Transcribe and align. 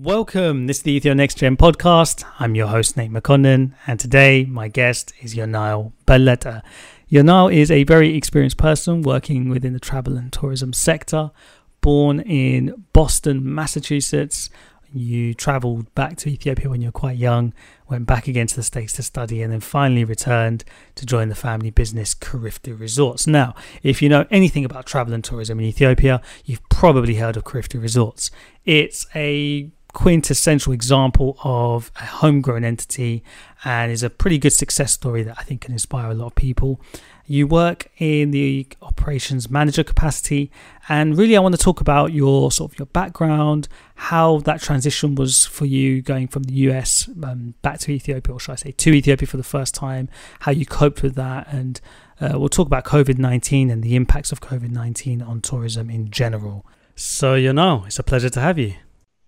Welcome. 0.00 0.68
This 0.68 0.76
is 0.76 0.82
the 0.84 1.00
Ethio 1.00 1.16
Next 1.16 1.38
Gen 1.38 1.56
podcast. 1.56 2.22
I'm 2.38 2.54
your 2.54 2.68
host, 2.68 2.96
Nate 2.96 3.10
McCondon, 3.10 3.72
and 3.84 3.98
today 3.98 4.44
my 4.44 4.68
guest 4.68 5.12
is 5.20 5.34
Yonaiel 5.34 5.90
Belete. 6.06 6.62
Yonaiel 7.10 7.52
is 7.52 7.68
a 7.72 7.82
very 7.82 8.14
experienced 8.14 8.58
person 8.58 9.02
working 9.02 9.48
within 9.48 9.72
the 9.72 9.80
travel 9.80 10.16
and 10.16 10.32
tourism 10.32 10.72
sector. 10.72 11.32
Born 11.80 12.20
in 12.20 12.84
Boston, 12.92 13.52
Massachusetts, 13.52 14.50
you 14.92 15.34
traveled 15.34 15.92
back 15.96 16.16
to 16.18 16.28
Ethiopia 16.28 16.70
when 16.70 16.80
you 16.80 16.88
were 16.88 16.92
quite 16.92 17.16
young, 17.16 17.52
went 17.88 18.06
back 18.06 18.28
again 18.28 18.46
to 18.46 18.54
the 18.54 18.62
States 18.62 18.92
to 18.92 19.02
study, 19.02 19.42
and 19.42 19.52
then 19.52 19.58
finally 19.58 20.04
returned 20.04 20.64
to 20.94 21.06
join 21.06 21.28
the 21.28 21.34
family 21.34 21.70
business 21.70 22.14
Kuriftu 22.14 22.78
Resorts. 22.78 23.26
Now, 23.26 23.52
if 23.82 24.00
you 24.00 24.08
know 24.08 24.26
anything 24.30 24.64
about 24.64 24.86
travel 24.86 25.12
and 25.12 25.24
tourism 25.24 25.58
in 25.58 25.66
Ethiopia, 25.66 26.22
you've 26.44 26.66
probably 26.68 27.16
heard 27.16 27.36
of 27.36 27.42
Kuriftu 27.42 27.82
Resorts. 27.82 28.30
It's 28.64 29.04
a 29.12 29.72
quintessential 29.98 30.72
example 30.72 31.36
of 31.42 31.90
a 31.96 32.04
homegrown 32.04 32.62
entity 32.62 33.20
and 33.64 33.90
is 33.90 34.04
a 34.04 34.08
pretty 34.08 34.38
good 34.38 34.52
success 34.52 34.92
story 34.92 35.24
that 35.24 35.34
I 35.40 35.42
think 35.42 35.62
can 35.62 35.72
inspire 35.72 36.08
a 36.12 36.14
lot 36.14 36.26
of 36.26 36.34
people. 36.36 36.80
You 37.26 37.48
work 37.48 37.90
in 37.98 38.30
the 38.30 38.68
operations 38.80 39.50
manager 39.50 39.82
capacity, 39.82 40.52
and 40.88 41.18
really, 41.18 41.36
I 41.36 41.40
want 41.40 41.56
to 41.56 41.60
talk 41.60 41.80
about 41.80 42.12
your 42.12 42.52
sort 42.52 42.70
of 42.70 42.78
your 42.78 42.86
background, 42.86 43.66
how 43.96 44.38
that 44.38 44.62
transition 44.62 45.16
was 45.16 45.44
for 45.46 45.66
you 45.66 46.00
going 46.00 46.28
from 46.28 46.44
the 46.44 46.54
US 46.68 47.10
um, 47.24 47.54
back 47.62 47.80
to 47.80 47.90
Ethiopia, 47.90 48.32
or 48.32 48.38
should 48.38 48.52
I 48.52 48.56
say 48.56 48.70
to 48.70 48.90
Ethiopia 48.92 49.26
for 49.26 49.36
the 49.36 49.42
first 49.42 49.74
time, 49.74 50.08
how 50.38 50.52
you 50.52 50.64
coped 50.64 51.02
with 51.02 51.16
that, 51.16 51.52
and 51.52 51.80
uh, 52.20 52.38
we'll 52.38 52.48
talk 52.48 52.68
about 52.68 52.84
COVID 52.84 53.18
19 53.18 53.68
and 53.68 53.82
the 53.82 53.96
impacts 53.96 54.30
of 54.30 54.40
COVID 54.40 54.70
19 54.70 55.22
on 55.22 55.40
tourism 55.40 55.90
in 55.90 56.08
general. 56.12 56.64
So, 56.94 57.34
you 57.34 57.52
know, 57.52 57.82
it's 57.84 57.98
a 57.98 58.04
pleasure 58.04 58.30
to 58.30 58.40
have 58.40 58.58
you. 58.58 58.74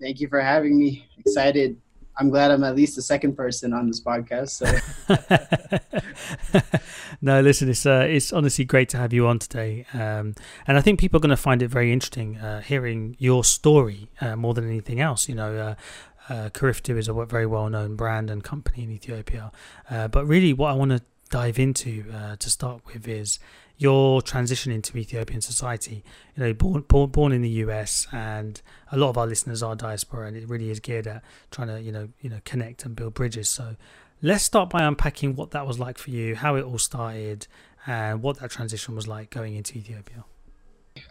Thank 0.00 0.20
you 0.20 0.28
for 0.28 0.40
having 0.40 0.78
me. 0.78 1.06
Excited. 1.18 1.77
I'm 2.18 2.30
glad 2.30 2.50
I'm 2.50 2.64
at 2.64 2.74
least 2.74 2.96
the 2.96 3.02
second 3.02 3.36
person 3.36 3.72
on 3.72 3.86
this 3.86 4.02
podcast. 4.02 4.50
So. 4.50 4.66
no, 7.22 7.41
listen, 7.41 7.69
it's 7.69 7.86
uh, 7.86 8.06
it's 8.08 8.33
honestly 8.33 8.64
great 8.64 8.88
to 8.91 8.97
have 8.98 9.12
you 9.12 9.27
on 9.27 9.38
today, 9.38 9.86
um, 9.94 10.34
and 10.66 10.77
I 10.77 10.80
think 10.80 11.00
people 11.00 11.19
are 11.19 11.20
going 11.20 11.30
to 11.30 11.36
find 11.36 11.62
it 11.62 11.69
very 11.69 11.92
interesting 11.92 12.36
uh, 12.36 12.60
hearing 12.60 13.16
your 13.19 13.42
story 13.44 14.10
uh, 14.20 14.36
more 14.36 14.52
than 14.52 14.69
anything 14.69 15.00
else. 15.00 15.28
You 15.28 15.34
know, 15.34 15.56
uh, 15.56 16.32
uh, 16.32 16.50
Kuriftu 16.50 16.98
is 16.98 17.08
a 17.08 17.14
very 17.25 17.47
well 17.47 17.70
known 17.70 17.97
brand 17.97 18.30
and 18.30 18.44
company 18.44 18.84
in 18.84 18.91
Ethiopia, 18.91 19.50
uh, 19.91 20.08
but 20.08 20.27
really, 20.27 20.53
what 20.53 20.70
I 20.70 20.75
want 20.75 20.91
to 20.91 21.03
dive 21.30 21.58
into 21.58 22.05
uh, 22.12 22.36
to 22.36 22.50
start 22.50 22.82
with 22.86 23.08
is 23.08 23.38
your 23.81 24.20
transition 24.20 24.70
into 24.70 24.97
Ethiopian 24.98 25.41
society. 25.41 26.05
You 26.36 26.45
know, 26.45 26.53
born, 26.53 26.83
born 26.83 27.11
born 27.11 27.33
in 27.33 27.41
the 27.41 27.48
US, 27.64 28.06
and 28.12 28.61
a 28.92 28.98
lot 28.98 29.09
of 29.09 29.17
our 29.19 29.27
listeners 29.27 29.62
are 29.62 29.75
diaspora, 29.75 30.28
and 30.28 30.37
it 30.37 30.47
really 30.47 30.70
is 30.70 30.81
geared 30.81 31.06
at 31.06 31.22
trying 31.50 31.69
to 31.69 31.81
you 31.81 31.91
know 31.91 32.11
you 32.20 32.28
know 32.28 32.41
connect 32.45 32.84
and 32.84 32.95
build 32.95 33.14
bridges. 33.14 33.48
So 33.48 33.77
let's 34.20 34.45
start 34.45 34.69
by 34.69 34.83
unpacking 34.83 35.34
what 35.34 35.53
that 35.53 35.67
was 35.67 35.78
like 35.78 35.97
for 35.97 36.11
you, 36.11 36.37
how 36.37 36.56
it 36.56 36.62
all 36.62 36.78
started, 36.78 37.47
and 37.87 38.22
what 38.22 38.39
that 38.41 38.50
transition 38.50 38.95
was 38.95 39.09
like 39.09 39.31
going 39.31 39.56
into 39.56 39.78
Ethiopia. 39.78 40.25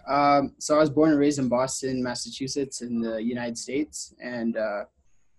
Um, 0.08 0.54
so 0.59 0.76
I 0.76 0.80
was 0.80 0.92
born 0.92 1.09
and 1.09 1.20
raised 1.20 1.39
in 1.39 1.50
Boston, 1.50 2.04
Massachusetts, 2.04 2.81
in 2.81 3.02
the 3.02 3.17
United 3.17 3.58
States, 3.58 4.14
and 4.22 4.58
uh, 4.58 4.83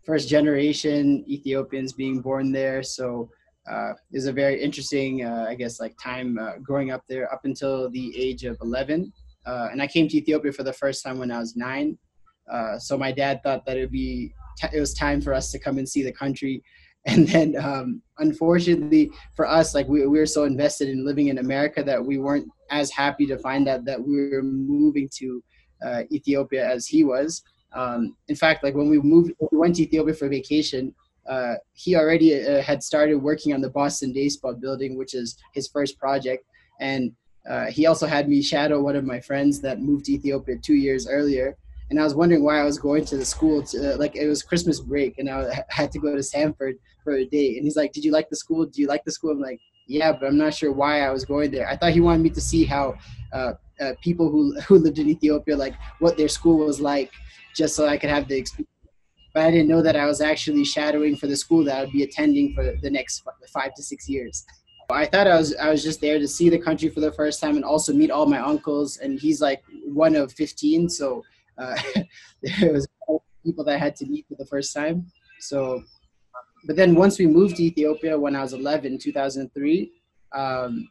first 0.03 0.29
generation 0.29 1.25
Ethiopians 1.29 1.93
being 1.93 2.21
born 2.21 2.51
there. 2.51 2.83
So 2.83 3.31
uh, 3.69 3.93
is 4.13 4.27
a 4.27 4.33
very 4.33 4.61
interesting, 4.63 5.25
uh, 5.25 5.47
I 5.49 5.55
guess, 5.55 5.81
like 5.81 5.95
time 6.03 6.39
uh, 6.39 6.53
growing 6.63 6.91
up 6.91 7.03
there 7.09 7.33
up 7.33 7.41
until 7.45 7.91
the 7.91 8.13
age 8.17 8.45
of 8.45 8.57
11. 8.63 9.13
Uh, 9.47 9.69
and 9.73 9.81
I 9.81 9.87
came 9.87 10.09
to 10.09 10.17
Ethiopia 10.17 10.53
for 10.53 10.63
the 10.63 10.73
first 10.73 11.05
time 11.05 11.19
when 11.19 11.31
I 11.31 11.39
was 11.39 11.57
nine. 11.57 11.99
Uh, 12.51 12.79
so 12.79 12.99
my 12.99 13.13
dad 13.13 13.43
thought 13.43 13.65
that 13.67 13.77
it 13.77 13.83
would 13.83 13.93
be 13.93 14.33
t- 14.59 14.69
it 14.73 14.81
was 14.81 14.95
time 14.95 15.21
for 15.21 15.33
us 15.33 15.51
to 15.53 15.59
come 15.59 15.79
and 15.79 15.89
see 15.89 16.03
the 16.03 16.13
country. 16.13 16.63
And 17.07 17.27
then, 17.29 17.57
um, 17.57 18.03
unfortunately 18.19 19.11
for 19.35 19.47
us, 19.47 19.75
like 19.75 19.89
we, 19.89 20.07
we 20.07 20.19
were 20.19 20.27
so 20.27 20.45
invested 20.45 20.91
in 20.91 21.03
living 21.03 21.29
in 21.29 21.39
America 21.39 21.83
that 21.83 22.05
we 22.05 22.19
weren't 22.19 22.47
as 22.71 22.91
happy 22.91 23.25
to 23.29 23.39
find 23.39 23.69
out 23.69 23.87
that 23.87 23.99
we 23.99 24.29
were 24.29 24.43
moving 24.43 25.09
to 25.17 25.43
uh, 25.83 26.03
Ethiopia 26.13 26.69
as 26.69 26.87
he 26.87 27.03
was. 27.03 27.43
Um, 27.73 28.17
in 28.29 28.37
fact, 28.37 28.63
like 28.63 28.75
when 28.75 28.91
we 28.91 29.01
moved, 29.01 29.33
we 29.51 29.57
went 29.57 29.77
to 29.77 29.83
Ethiopia 29.83 30.13
for 30.13 30.29
vacation 30.29 30.95
uh, 31.31 31.55
he 31.75 31.95
already 31.95 32.45
uh, 32.45 32.61
had 32.61 32.83
started 32.83 33.15
working 33.15 33.55
on 33.55 33.61
the 33.61 33.71
Boston 33.71 34.13
Day 34.13 34.29
Spa 34.29 34.53
building, 34.53 34.99
which 34.99 35.15
is 35.15 35.37
his 35.55 35.69
first 35.69 35.97
project. 35.97 36.45
And 36.81 37.13
uh, 37.49 37.67
he 37.67 37.87
also 37.87 38.07
had 38.07 38.29
me 38.29 38.43
shadow 38.43 38.83
one 38.83 38.97
of 38.97 39.05
my 39.05 39.21
friends 39.21 39.61
that 39.61 39.81
moved 39.81 40.07
to 40.07 40.13
Ethiopia 40.13 40.57
two 40.61 40.75
years 40.75 41.07
earlier. 41.07 41.57
And 41.89 42.01
I 42.01 42.05
was 42.05 42.15
wondering 42.15 42.43
why 42.43 42.61
I 42.61 42.65
was 42.65 42.79
going 42.79 43.05
to 43.07 43.17
the 43.17 43.25
school, 43.25 43.63
to, 43.63 43.95
uh, 43.95 43.97
like 43.97 44.17
it 44.17 44.29
was 44.29 44.43
Christmas 44.43 44.81
break, 44.81 45.19
and 45.19 45.29
I 45.29 45.65
had 45.69 45.91
to 45.93 45.99
go 45.99 46.15
to 46.15 46.23
Sanford 46.23 46.77
for 47.03 47.15
a 47.15 47.25
day. 47.25 47.57
And 47.57 47.65
he's 47.65 47.77
like, 47.77 47.93
"Did 47.93 48.05
you 48.05 48.13
like 48.13 48.29
the 48.29 48.37
school? 48.37 48.65
Do 48.67 48.81
you 48.81 48.87
like 48.87 49.05
the 49.05 49.11
school?" 49.11 49.33
I'm 49.33 49.41
like, 49.41 49.61
"Yeah, 49.89 50.13
but 50.13 50.27
I'm 50.27 50.39
not 50.39 50.55
sure 50.55 50.73
why 50.73 51.03
I 51.03 51.11
was 51.11 51.25
going 51.25 51.51
there." 51.51 51.69
I 51.69 51.77
thought 51.77 51.93
he 51.93 52.01
wanted 52.01 52.23
me 52.23 52.31
to 52.31 52.41
see 52.41 52.65
how 52.65 52.95
uh, 53.33 53.55
uh, 53.81 53.93
people 54.03 54.31
who 54.31 54.61
who 54.67 54.79
lived 54.79 55.01
in 55.01 55.09
Ethiopia, 55.09 55.57
like 55.57 55.75
what 55.99 56.17
their 56.17 56.29
school 56.29 56.59
was 56.65 56.81
like, 56.81 57.11
just 57.57 57.75
so 57.75 57.89
I 57.89 57.97
could 57.99 58.11
have 58.11 58.29
the 58.29 58.37
but 59.33 59.45
I 59.45 59.51
didn't 59.51 59.69
know 59.69 59.83
that 59.83 59.97
I 59.97 60.07
was 60.07 60.21
actually 60.21 60.65
shadowing 60.65 61.17
for 61.17 61.27
the 61.27 61.37
school 61.37 61.65
that 61.65 61.77
I 61.77 61.81
would 61.83 61.93
be 61.93 62.03
attending 62.03 62.55
for 62.55 62.77
the 62.83 62.91
next 62.91 63.23
five 63.53 63.75
to 63.75 63.83
six 63.83 64.09
years. 64.09 64.45
I 64.91 65.07
thought 65.07 65.27
I 65.27 65.37
was 65.37 65.55
I 65.55 65.71
was 65.71 65.83
just 65.83 66.01
there 66.01 66.19
to 66.19 66.27
see 66.27 66.49
the 66.49 66.59
country 66.59 66.89
for 66.89 67.01
the 67.01 67.13
first 67.13 67.41
time 67.41 67.57
and 67.57 67.65
also 67.65 67.93
meet 67.93 68.11
all 68.11 68.27
my 68.27 68.41
uncles. 68.41 68.97
And 68.99 69.21
he's 69.21 69.41
like 69.41 69.63
one 69.85 70.17
of 70.17 70.33
fifteen, 70.33 70.89
so 70.89 71.23
uh, 71.59 71.77
there 72.43 72.73
was 72.73 72.87
people 73.45 73.65
that 73.65 73.75
I 73.75 73.79
had 73.79 73.97
to 73.97 74.07
meet 74.07 74.27
for 74.29 74.35
the 74.35 74.47
first 74.47 74.75
time. 74.75 75.07
So, 75.39 75.83
but 76.67 76.77
then 76.77 76.95
once 76.95 77.19
we 77.19 77.27
moved 77.27 77.57
to 77.57 77.65
Ethiopia 77.65 78.19
when 78.19 78.37
I 78.37 78.43
was 78.43 78.53
11, 78.53 78.99
2003, 78.99 79.91
um, 80.33 80.89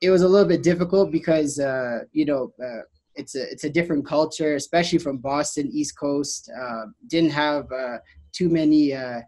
it 0.00 0.10
was 0.10 0.22
a 0.22 0.28
little 0.28 0.48
bit 0.48 0.62
difficult 0.62 1.10
because 1.10 1.58
uh, 1.58 2.00
you 2.12 2.24
know 2.24 2.52
uh, 2.62 2.82
it's 3.16 3.34
a 3.34 3.50
it's 3.50 3.64
a 3.64 3.70
different 3.70 4.06
culture, 4.06 4.54
especially 4.54 4.98
from 4.98 5.18
Boston, 5.18 5.70
East 5.72 5.98
Coast. 5.98 6.50
Uh, 6.60 6.86
didn't 7.08 7.30
have 7.30 7.70
uh, 7.72 7.98
too 8.32 8.48
many 8.48 8.92
uh, 8.92 9.20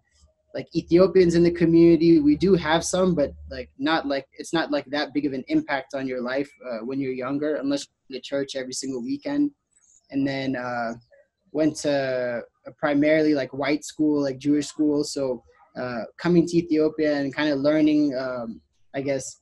like 0.54 0.66
Ethiopians 0.74 1.34
in 1.34 1.42
the 1.42 1.50
community. 1.50 2.20
We 2.20 2.36
do 2.36 2.54
have 2.54 2.84
some, 2.84 3.14
but 3.14 3.32
like 3.50 3.70
not 3.78 4.06
like 4.06 4.26
it's 4.38 4.52
not 4.52 4.70
like 4.70 4.86
that 4.86 5.12
big 5.14 5.26
of 5.26 5.32
an 5.32 5.44
impact 5.48 5.94
on 5.94 6.06
your 6.06 6.20
life 6.20 6.50
uh, 6.68 6.78
when 6.78 7.00
you're 7.00 7.12
younger, 7.12 7.56
unless 7.56 7.82
you 7.82 8.14
go 8.14 8.18
to 8.18 8.22
church 8.22 8.56
every 8.56 8.72
single 8.72 9.02
weekend. 9.02 9.50
And 10.10 10.26
then 10.26 10.56
uh, 10.56 10.94
went 11.52 11.76
to 11.78 12.42
primarily 12.78 13.34
like 13.34 13.52
white 13.52 13.84
school, 13.84 14.22
like 14.22 14.38
Jewish 14.38 14.66
school. 14.66 15.04
So 15.04 15.42
uh, 15.76 16.04
coming 16.16 16.46
to 16.46 16.56
Ethiopia 16.56 17.16
and 17.18 17.34
kind 17.34 17.50
of 17.50 17.58
learning, 17.58 18.16
um, 18.16 18.60
I 18.94 19.00
guess 19.02 19.40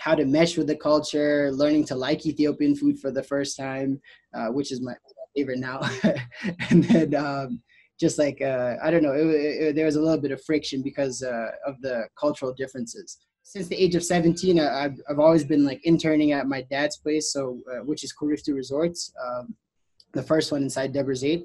how 0.00 0.14
to 0.14 0.24
mesh 0.24 0.56
with 0.56 0.66
the 0.66 0.76
culture, 0.76 1.52
learning 1.52 1.84
to 1.84 1.94
like 1.94 2.24
Ethiopian 2.24 2.74
food 2.74 2.98
for 2.98 3.10
the 3.10 3.22
first 3.22 3.54
time, 3.56 4.00
uh, 4.34 4.46
which 4.46 4.72
is 4.72 4.80
my 4.80 4.94
favorite 5.36 5.58
now. 5.58 5.78
and 6.70 6.84
then 6.84 7.14
um, 7.14 7.60
just 8.00 8.18
like, 8.18 8.40
uh, 8.40 8.76
I 8.82 8.90
don't 8.90 9.02
know, 9.02 9.12
it, 9.12 9.26
it, 9.26 9.76
there 9.76 9.84
was 9.84 9.96
a 9.96 10.00
little 10.00 10.20
bit 10.20 10.32
of 10.32 10.42
friction 10.42 10.82
because 10.82 11.22
uh, 11.22 11.48
of 11.66 11.78
the 11.82 12.08
cultural 12.18 12.54
differences. 12.54 13.18
Since 13.42 13.68
the 13.68 13.76
age 13.76 13.94
of 13.94 14.02
17, 14.02 14.58
I've, 14.58 14.98
I've 15.08 15.18
always 15.18 15.44
been 15.44 15.66
like 15.66 15.84
interning 15.84 16.32
at 16.32 16.46
my 16.46 16.62
dad's 16.70 16.96
place, 16.96 17.30
so 17.30 17.60
uh, 17.70 17.84
which 17.84 18.02
is 18.02 18.14
Kuriftu 18.18 18.54
Resorts, 18.54 19.12
um, 19.22 19.54
the 20.14 20.22
first 20.22 20.50
one 20.50 20.62
inside 20.62 20.94
Debre 20.94 21.14
Zeit. 21.14 21.42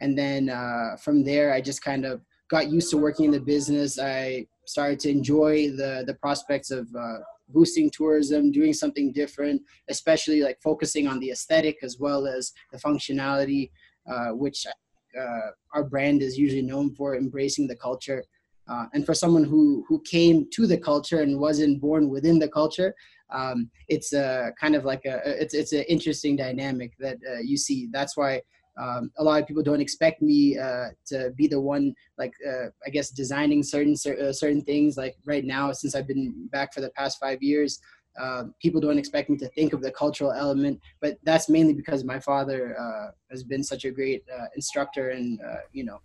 And 0.00 0.18
then 0.18 0.50
uh, 0.50 0.96
from 1.00 1.22
there, 1.22 1.52
I 1.52 1.60
just 1.60 1.84
kind 1.84 2.04
of 2.04 2.22
got 2.50 2.70
used 2.70 2.90
to 2.90 2.96
working 2.96 3.26
in 3.26 3.30
the 3.30 3.40
business. 3.40 4.00
I 4.00 4.46
started 4.66 4.98
to 5.00 5.10
enjoy 5.10 5.70
the 5.70 6.02
the 6.06 6.14
prospects 6.14 6.70
of 6.72 6.88
uh, 6.98 7.18
boosting 7.48 7.90
tourism, 7.90 8.50
doing 8.50 8.72
something 8.72 9.12
different, 9.12 9.62
especially 9.88 10.42
like 10.42 10.58
focusing 10.62 11.06
on 11.06 11.18
the 11.20 11.30
aesthetic 11.30 11.78
as 11.82 11.98
well 11.98 12.26
as 12.26 12.52
the 12.72 12.78
functionality, 12.78 13.70
uh, 14.10 14.30
which 14.30 14.66
uh, 14.66 15.50
our 15.74 15.84
brand 15.84 16.22
is 16.22 16.36
usually 16.36 16.62
known 16.62 16.94
for, 16.94 17.16
embracing 17.16 17.66
the 17.66 17.76
culture. 17.76 18.24
Uh, 18.66 18.86
and 18.94 19.04
for 19.04 19.12
someone 19.12 19.44
who 19.44 19.84
who 19.86 20.00
came 20.00 20.46
to 20.50 20.66
the 20.66 20.78
culture 20.78 21.20
and 21.20 21.38
wasn't 21.38 21.80
born 21.80 22.08
within 22.08 22.38
the 22.38 22.48
culture, 22.48 22.94
um, 23.30 23.70
it's 23.88 24.14
a 24.14 24.52
kind 24.58 24.74
of 24.74 24.84
like 24.84 25.04
a 25.04 25.20
it's 25.42 25.52
it's 25.52 25.72
an 25.72 25.84
interesting 25.88 26.34
dynamic 26.34 26.92
that 26.98 27.18
uh, 27.30 27.40
you 27.40 27.58
see. 27.58 27.88
That's 27.92 28.16
why 28.16 28.40
um, 28.76 29.10
a 29.18 29.24
lot 29.24 29.40
of 29.40 29.46
people 29.46 29.62
don't 29.62 29.80
expect 29.80 30.20
me 30.20 30.58
uh, 30.58 30.88
to 31.06 31.30
be 31.36 31.46
the 31.46 31.60
one 31.60 31.94
like 32.18 32.32
uh, 32.46 32.66
i 32.86 32.90
guess 32.90 33.10
designing 33.10 33.62
certain 33.62 33.94
uh, 33.94 34.32
certain 34.32 34.62
things. 34.62 34.96
Like 34.96 35.16
right 35.26 35.44
now 35.44 35.72
since 35.72 35.94
i've 35.94 36.08
been 36.08 36.48
back 36.50 36.72
for 36.72 36.80
the 36.80 36.90
past 36.90 37.18
five 37.20 37.42
years 37.42 37.80
uh, 38.20 38.44
people 38.62 38.80
don't 38.80 38.98
expect 38.98 39.28
me 39.28 39.36
to 39.36 39.48
think 39.48 39.72
of 39.72 39.82
the 39.82 39.90
cultural 39.90 40.32
element 40.32 40.80
but 41.00 41.18
that's 41.24 41.48
mainly 41.48 41.72
because 41.72 42.04
my 42.04 42.20
father 42.20 42.76
uh, 42.78 43.10
has 43.30 43.42
been 43.42 43.62
such 43.62 43.84
a 43.84 43.90
great 43.90 44.22
uh, 44.32 44.46
instructor 44.56 45.10
and 45.10 45.40
you 45.72 45.84
know 45.84 46.00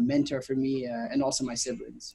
mentor 0.00 0.42
for 0.42 0.54
me 0.54 0.84
and 0.84 1.22
also 1.22 1.44
my 1.44 1.54
siblings. 1.54 2.14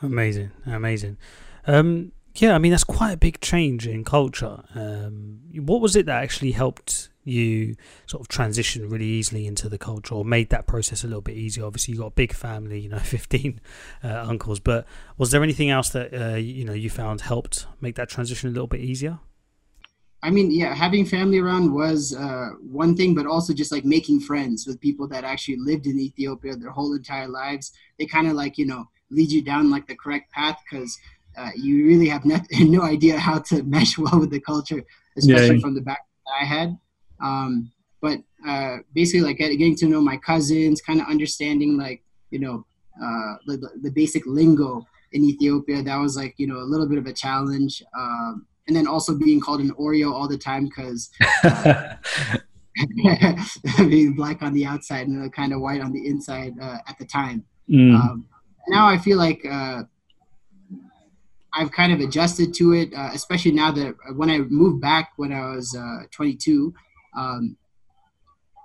Amazing 0.00 0.50
amazing. 0.66 1.18
Um, 1.66 2.12
Yeah, 2.36 2.54
I 2.54 2.58
mean 2.58 2.70
that's 2.70 2.84
quite 2.84 3.12
a 3.12 3.16
big 3.16 3.40
change 3.40 3.86
in 3.86 4.04
culture. 4.04 4.62
Um, 4.74 5.40
what 5.54 5.80
was 5.80 5.96
it 5.96 6.06
that 6.06 6.22
actually 6.22 6.52
helped 6.52 7.10
you 7.24 7.76
sort 8.06 8.20
of 8.20 8.28
transition 8.28 8.88
really 8.88 9.06
easily 9.06 9.46
into 9.46 9.68
the 9.68 9.78
culture, 9.78 10.14
or 10.14 10.24
made 10.24 10.48
that 10.50 10.66
process 10.66 11.04
a 11.04 11.06
little 11.06 11.20
bit 11.20 11.36
easier? 11.36 11.64
Obviously, 11.64 11.92
you 11.92 12.00
got 12.00 12.06
a 12.06 12.10
big 12.10 12.32
family, 12.32 12.80
you 12.80 12.88
know, 12.88 12.98
fifteen 13.16 13.60
uh, 14.02 14.24
uncles. 14.26 14.60
But 14.60 14.86
was 15.18 15.30
there 15.30 15.42
anything 15.42 15.68
else 15.68 15.90
that 15.90 16.14
uh, 16.14 16.36
you 16.36 16.64
know 16.64 16.72
you 16.72 16.88
found 16.88 17.20
helped 17.20 17.66
make 17.80 17.96
that 17.96 18.08
transition 18.08 18.48
a 18.48 18.52
little 18.52 18.66
bit 18.66 18.80
easier? 18.80 19.18
I 20.24 20.30
mean, 20.30 20.52
yeah, 20.52 20.72
having 20.72 21.04
family 21.04 21.40
around 21.40 21.74
was 21.74 22.14
uh, 22.14 22.50
one 22.60 22.96
thing, 22.96 23.14
but 23.14 23.26
also 23.26 23.52
just 23.52 23.72
like 23.72 23.84
making 23.84 24.20
friends 24.20 24.66
with 24.68 24.80
people 24.80 25.08
that 25.08 25.24
actually 25.24 25.56
lived 25.56 25.86
in 25.86 25.98
Ethiopia 25.98 26.54
their 26.54 26.70
whole 26.70 26.94
entire 26.94 27.28
lives. 27.28 27.72
They 27.98 28.06
kind 28.06 28.26
of 28.26 28.34
like 28.34 28.56
you 28.56 28.66
know 28.66 28.88
lead 29.10 29.30
you 29.30 29.42
down 29.42 29.70
like 29.70 29.86
the 29.86 29.96
correct 29.96 30.32
path 30.32 30.58
because 30.64 30.98
uh, 31.36 31.50
you 31.56 31.86
really 31.86 32.08
have 32.08 32.24
no, 32.24 32.38
no 32.60 32.82
idea 32.82 33.18
how 33.18 33.38
to 33.38 33.62
mesh 33.62 33.98
well 33.98 34.20
with 34.20 34.30
the 34.30 34.40
culture, 34.40 34.82
especially 35.16 35.56
yeah. 35.56 35.60
from 35.60 35.74
the 35.74 35.80
back 35.80 36.06
I 36.40 36.44
had. 36.44 36.78
Um, 37.22 37.70
but 38.00 38.18
uh, 38.46 38.78
basically, 38.94 39.20
like 39.20 39.38
getting 39.38 39.76
to 39.76 39.86
know 39.86 40.00
my 40.00 40.16
cousins, 40.16 40.80
kind 40.80 41.00
of 41.00 41.06
understanding 41.06 41.76
like 41.76 42.02
you 42.30 42.40
know 42.40 42.66
uh, 43.02 43.34
the, 43.46 43.70
the 43.82 43.90
basic 43.90 44.26
lingo 44.26 44.86
in 45.12 45.24
Ethiopia. 45.24 45.82
That 45.82 45.96
was 45.96 46.16
like 46.16 46.34
you 46.38 46.46
know 46.46 46.58
a 46.58 46.68
little 46.68 46.88
bit 46.88 46.98
of 46.98 47.06
a 47.06 47.12
challenge. 47.12 47.82
Um, 47.96 48.46
and 48.66 48.76
then 48.76 48.86
also 48.86 49.16
being 49.16 49.40
called 49.40 49.60
an 49.60 49.72
Oreo 49.72 50.12
all 50.12 50.28
the 50.28 50.38
time 50.38 50.66
because 50.66 51.10
uh, 51.44 51.94
being 53.78 54.14
black 54.14 54.42
on 54.42 54.52
the 54.52 54.64
outside 54.64 55.08
and 55.08 55.32
kind 55.32 55.52
of 55.52 55.60
white 55.60 55.80
on 55.80 55.92
the 55.92 56.06
inside 56.06 56.54
uh, 56.60 56.78
at 56.86 56.98
the 56.98 57.04
time. 57.04 57.44
Mm. 57.68 57.94
Um, 57.94 58.26
now 58.68 58.86
I 58.86 58.98
feel 58.98 59.18
like 59.18 59.44
uh, 59.44 59.82
I've 61.54 61.72
kind 61.72 61.92
of 61.92 62.00
adjusted 62.00 62.54
to 62.54 62.72
it, 62.72 62.94
uh, 62.94 63.10
especially 63.12 63.52
now 63.52 63.70
that 63.72 63.94
when 64.14 64.30
I 64.30 64.38
moved 64.38 64.80
back 64.80 65.12
when 65.16 65.32
I 65.32 65.54
was 65.54 65.74
uh, 65.76 66.04
22, 66.10 66.72
um, 67.16 67.56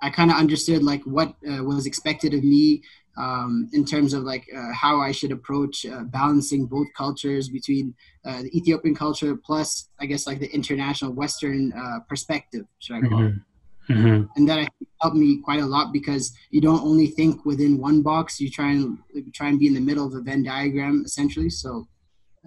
I 0.00 0.10
kind 0.10 0.30
of 0.30 0.36
understood 0.36 0.82
like 0.82 1.02
what 1.02 1.34
uh, 1.48 1.62
was 1.64 1.86
expected 1.86 2.32
of 2.34 2.44
me 2.44 2.82
um, 3.16 3.68
in 3.72 3.84
terms 3.84 4.14
of 4.14 4.22
like 4.22 4.46
uh, 4.56 4.72
how 4.72 5.00
I 5.00 5.10
should 5.12 5.32
approach 5.32 5.84
uh, 5.84 6.04
balancing 6.04 6.66
both 6.66 6.86
cultures 6.96 7.48
between 7.48 7.94
uh, 8.24 8.42
the 8.42 8.56
Ethiopian 8.56 8.94
culture 8.94 9.36
plus 9.36 9.88
I 9.98 10.06
guess 10.06 10.26
like 10.26 10.38
the 10.38 10.50
international 10.54 11.12
Western 11.12 11.72
perspective, 12.08 12.64
should 12.78 12.96
I 12.96 13.00
call 13.00 13.18
mm-hmm. 13.18 13.36
it? 13.36 13.42
Mm-hmm. 13.88 14.24
And 14.36 14.48
that 14.48 14.68
helped 15.00 15.16
me 15.16 15.40
quite 15.42 15.60
a 15.60 15.66
lot 15.66 15.92
because 15.92 16.32
you 16.50 16.60
don't 16.60 16.82
only 16.82 17.06
think 17.06 17.44
within 17.44 17.78
one 17.78 18.02
box; 18.02 18.38
you 18.38 18.50
try 18.50 18.72
and 18.72 18.98
try 19.32 19.48
and 19.48 19.58
be 19.58 19.66
in 19.66 19.74
the 19.74 19.80
middle 19.80 20.06
of 20.06 20.14
a 20.14 20.20
Venn 20.20 20.42
diagram, 20.42 21.02
essentially. 21.06 21.48
So, 21.48 21.88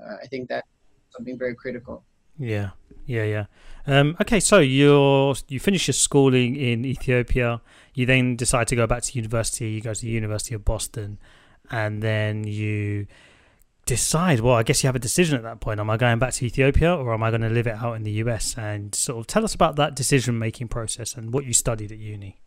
uh, 0.03 0.15
I 0.21 0.27
think 0.27 0.49
that's 0.49 0.67
something 1.09 1.37
very 1.37 1.55
critical. 1.55 2.03
Yeah, 2.37 2.71
yeah, 3.05 3.23
yeah. 3.23 3.45
Um, 3.87 4.15
okay, 4.21 4.39
so 4.39 4.59
you 4.59 5.35
you 5.47 5.59
finish 5.59 5.87
your 5.87 5.93
schooling 5.93 6.55
in 6.55 6.85
Ethiopia. 6.85 7.61
You 7.93 8.05
then 8.05 8.35
decide 8.35 8.67
to 8.69 8.75
go 8.75 8.87
back 8.87 9.03
to 9.03 9.11
university. 9.13 9.69
You 9.69 9.81
go 9.81 9.93
to 9.93 10.01
the 10.01 10.09
University 10.09 10.55
of 10.55 10.63
Boston, 10.63 11.19
and 11.69 12.01
then 12.01 12.43
you 12.45 13.07
decide. 13.85 14.39
Well, 14.39 14.55
I 14.55 14.63
guess 14.63 14.83
you 14.83 14.87
have 14.87 14.95
a 14.95 14.99
decision 14.99 15.37
at 15.37 15.43
that 15.43 15.59
point. 15.59 15.79
Am 15.79 15.89
I 15.89 15.97
going 15.97 16.19
back 16.19 16.33
to 16.33 16.45
Ethiopia 16.45 16.95
or 16.95 17.13
am 17.13 17.23
I 17.23 17.29
going 17.29 17.41
to 17.41 17.49
live 17.49 17.67
it 17.67 17.75
out 17.75 17.93
in 17.93 18.03
the 18.03 18.11
US? 18.23 18.57
And 18.57 18.93
sort 18.95 19.19
of 19.19 19.27
tell 19.27 19.43
us 19.43 19.53
about 19.53 19.75
that 19.75 19.95
decision 19.95 20.37
making 20.37 20.67
process 20.67 21.15
and 21.15 21.33
what 21.33 21.45
you 21.45 21.53
studied 21.53 21.91
at 21.91 21.97
uni. 21.97 22.39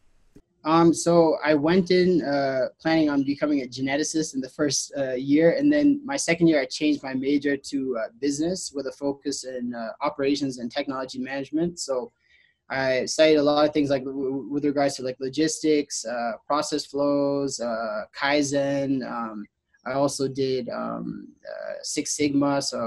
Um, 0.65 0.95
so 0.95 1.37
I 1.45 1.55
went 1.55 1.91
in 1.91 2.23
uh, 2.23 2.69
planning 2.81 3.11
on 3.11 3.23
becoming 3.23 3.61
a 3.63 3.67
geneticist 3.67 4.35
in 4.35 4.41
the 4.41 4.49
first 4.49 4.93
uh, 4.97 5.13
year, 5.13 5.57
and 5.59 5.71
then 5.71 6.01
my 6.05 6.17
second 6.17 6.47
year 6.47 6.61
I 6.61 6.65
changed 6.65 7.03
my 7.03 7.13
major 7.13 7.57
to 7.57 7.99
uh, 7.99 8.09
business 8.19 8.73
with 8.75 8.87
a 8.87 8.93
focus 8.93 9.45
in 9.45 9.75
uh, 9.75 9.91
operations 10.01 10.59
and 10.59 10.73
technology 10.73 11.19
management. 11.19 11.79
So 11.79 12.13
I 12.71 13.05
studied 13.05 13.37
a 13.37 13.43
lot 13.43 13.67
of 13.67 13.75
things 13.75 13.91
like 13.91 14.05
w- 14.05 14.49
with 14.51 14.65
regards 14.65 14.97
to 14.97 15.03
like 15.03 15.17
logistics, 15.21 16.07
uh, 16.07 16.33
process 16.47 16.87
flows, 16.87 17.61
uh, 17.61 18.05
kaizen. 18.19 19.07
Um, 19.07 19.45
I 19.85 19.93
also 19.93 20.29
did 20.29 20.71
um, 20.71 21.29
Six 21.83 22.17
Sigma. 22.17 22.63
So 22.63 22.79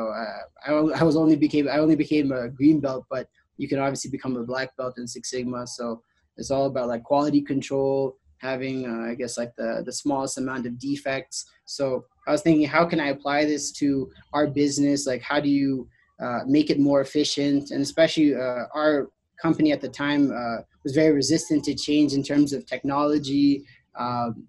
I, 0.65 0.71
I 0.71 1.03
was 1.03 1.15
only 1.15 1.35
became 1.35 1.69
I 1.69 1.77
only 1.77 1.95
became 1.95 2.31
a 2.31 2.49
green 2.49 2.79
belt, 2.79 3.05
but 3.07 3.29
you 3.57 3.67
can 3.67 3.77
obviously 3.77 4.09
become 4.09 4.35
a 4.35 4.43
black 4.43 4.75
belt 4.77 4.97
in 4.97 5.07
Six 5.07 5.29
Sigma. 5.29 5.67
So 5.67 6.01
it's 6.37 6.51
all 6.51 6.65
about 6.65 6.87
like 6.87 7.03
quality 7.03 7.41
control, 7.41 8.17
having 8.37 8.85
uh, 8.87 9.11
I 9.11 9.15
guess 9.15 9.37
like 9.37 9.55
the 9.55 9.83
the 9.85 9.93
smallest 9.93 10.37
amount 10.37 10.65
of 10.65 10.79
defects. 10.79 11.45
So 11.65 12.05
I 12.27 12.31
was 12.31 12.41
thinking, 12.41 12.67
how 12.67 12.85
can 12.85 12.99
I 12.99 13.09
apply 13.09 13.45
this 13.45 13.71
to 13.73 14.11
our 14.33 14.47
business? 14.47 15.07
Like, 15.07 15.21
how 15.21 15.39
do 15.39 15.49
you 15.49 15.87
uh, 16.21 16.41
make 16.45 16.69
it 16.69 16.79
more 16.79 17.01
efficient? 17.01 17.71
And 17.71 17.81
especially 17.81 18.35
uh, 18.35 18.65
our 18.73 19.09
company 19.41 19.71
at 19.71 19.81
the 19.81 19.89
time 19.89 20.31
uh, 20.31 20.61
was 20.83 20.93
very 20.93 21.13
resistant 21.13 21.63
to 21.65 21.75
change 21.75 22.13
in 22.13 22.23
terms 22.23 22.53
of 22.53 22.65
technology, 22.65 23.63
um, 23.97 24.45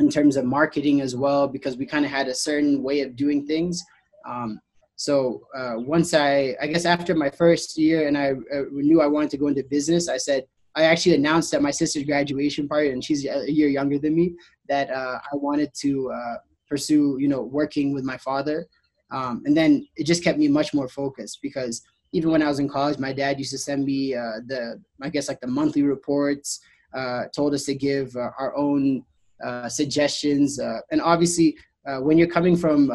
in 0.00 0.08
terms 0.08 0.36
of 0.36 0.44
marketing 0.44 1.00
as 1.00 1.14
well, 1.14 1.46
because 1.46 1.76
we 1.76 1.86
kind 1.86 2.04
of 2.04 2.10
had 2.10 2.28
a 2.28 2.34
certain 2.34 2.82
way 2.82 3.00
of 3.00 3.14
doing 3.14 3.46
things. 3.46 3.82
Um, 4.26 4.60
so 4.96 5.42
uh, 5.56 5.74
once 5.76 6.14
I, 6.14 6.56
I 6.60 6.66
guess 6.66 6.84
after 6.84 7.14
my 7.14 7.30
first 7.30 7.76
year 7.76 8.06
and 8.06 8.16
I 8.16 8.32
uh, 8.54 8.62
knew 8.70 9.00
I 9.00 9.06
wanted 9.06 9.30
to 9.30 9.36
go 9.36 9.48
into 9.48 9.64
business, 9.64 10.08
I 10.08 10.16
said, 10.16 10.44
I 10.74 10.84
actually 10.84 11.14
announced 11.14 11.52
at 11.54 11.62
my 11.62 11.70
sister's 11.70 12.04
graduation 12.04 12.68
party, 12.68 12.90
and 12.90 13.04
she's 13.04 13.26
a 13.26 13.50
year 13.50 13.68
younger 13.68 13.98
than 13.98 14.14
me, 14.14 14.34
that 14.68 14.90
uh, 14.90 15.18
I 15.32 15.36
wanted 15.36 15.74
to 15.80 16.10
uh, 16.10 16.36
pursue, 16.68 17.18
you 17.20 17.28
know, 17.28 17.42
working 17.42 17.92
with 17.92 18.04
my 18.04 18.16
father. 18.16 18.66
Um, 19.10 19.42
and 19.44 19.54
then 19.56 19.86
it 19.96 20.04
just 20.04 20.24
kept 20.24 20.38
me 20.38 20.48
much 20.48 20.72
more 20.72 20.88
focused 20.88 21.40
because 21.42 21.82
even 22.12 22.30
when 22.30 22.42
I 22.42 22.48
was 22.48 22.58
in 22.58 22.68
college, 22.68 22.98
my 22.98 23.12
dad 23.12 23.38
used 23.38 23.50
to 23.52 23.58
send 23.58 23.84
me 23.84 24.14
uh, 24.14 24.40
the, 24.46 24.80
I 25.02 25.10
guess, 25.10 25.28
like 25.28 25.40
the 25.40 25.46
monthly 25.46 25.82
reports, 25.82 26.60
uh, 26.94 27.24
told 27.34 27.54
us 27.54 27.64
to 27.64 27.74
give 27.74 28.14
uh, 28.16 28.30
our 28.38 28.56
own 28.56 29.04
uh, 29.44 29.68
suggestions. 29.68 30.58
and 30.58 31.00
obviously, 31.02 31.56
when 32.00 32.16
you're 32.16 32.28
coming 32.28 32.56
from 32.56 32.88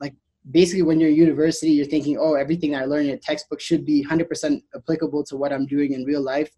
like 0.00 0.14
basically 0.50 0.82
when 0.82 0.98
you're 1.00 1.10
in 1.10 1.16
university, 1.16 1.70
you're 1.70 1.86
thinking, 1.86 2.16
oh, 2.18 2.34
everything 2.34 2.74
I 2.74 2.84
learned 2.84 3.08
in 3.08 3.14
a 3.14 3.18
textbook 3.18 3.60
should 3.60 3.84
be 3.84 4.04
100% 4.04 4.62
applicable 4.74 5.24
to 5.24 5.36
what 5.36 5.52
I'm 5.52 5.66
doing 5.66 5.92
in 5.92 6.04
real 6.04 6.22
life 6.22 6.50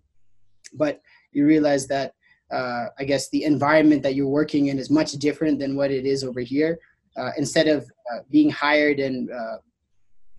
but 0.73 1.01
you 1.33 1.47
realize 1.47 1.87
that 1.89 2.15
uh, 2.51 2.87
I 2.99 3.05
guess 3.05 3.29
the 3.31 3.45
environment 3.45 4.03
that 4.03 4.15
you're 4.15 4.29
working 4.29 4.67
in 4.67 4.79
is 4.79 4.91
much 4.91 5.13
different 5.13 5.59
than 5.59 5.77
what 5.77 5.91
it 5.91 6.05
is 6.05 6.25
over 6.25 6.41
here. 6.41 6.79
Uh, 7.17 7.31
instead 7.37 7.69
of 7.69 7.85
uh, 8.13 8.19
being 8.31 8.51
hired 8.51 8.99
and 8.99 9.31
uh, 9.31 9.57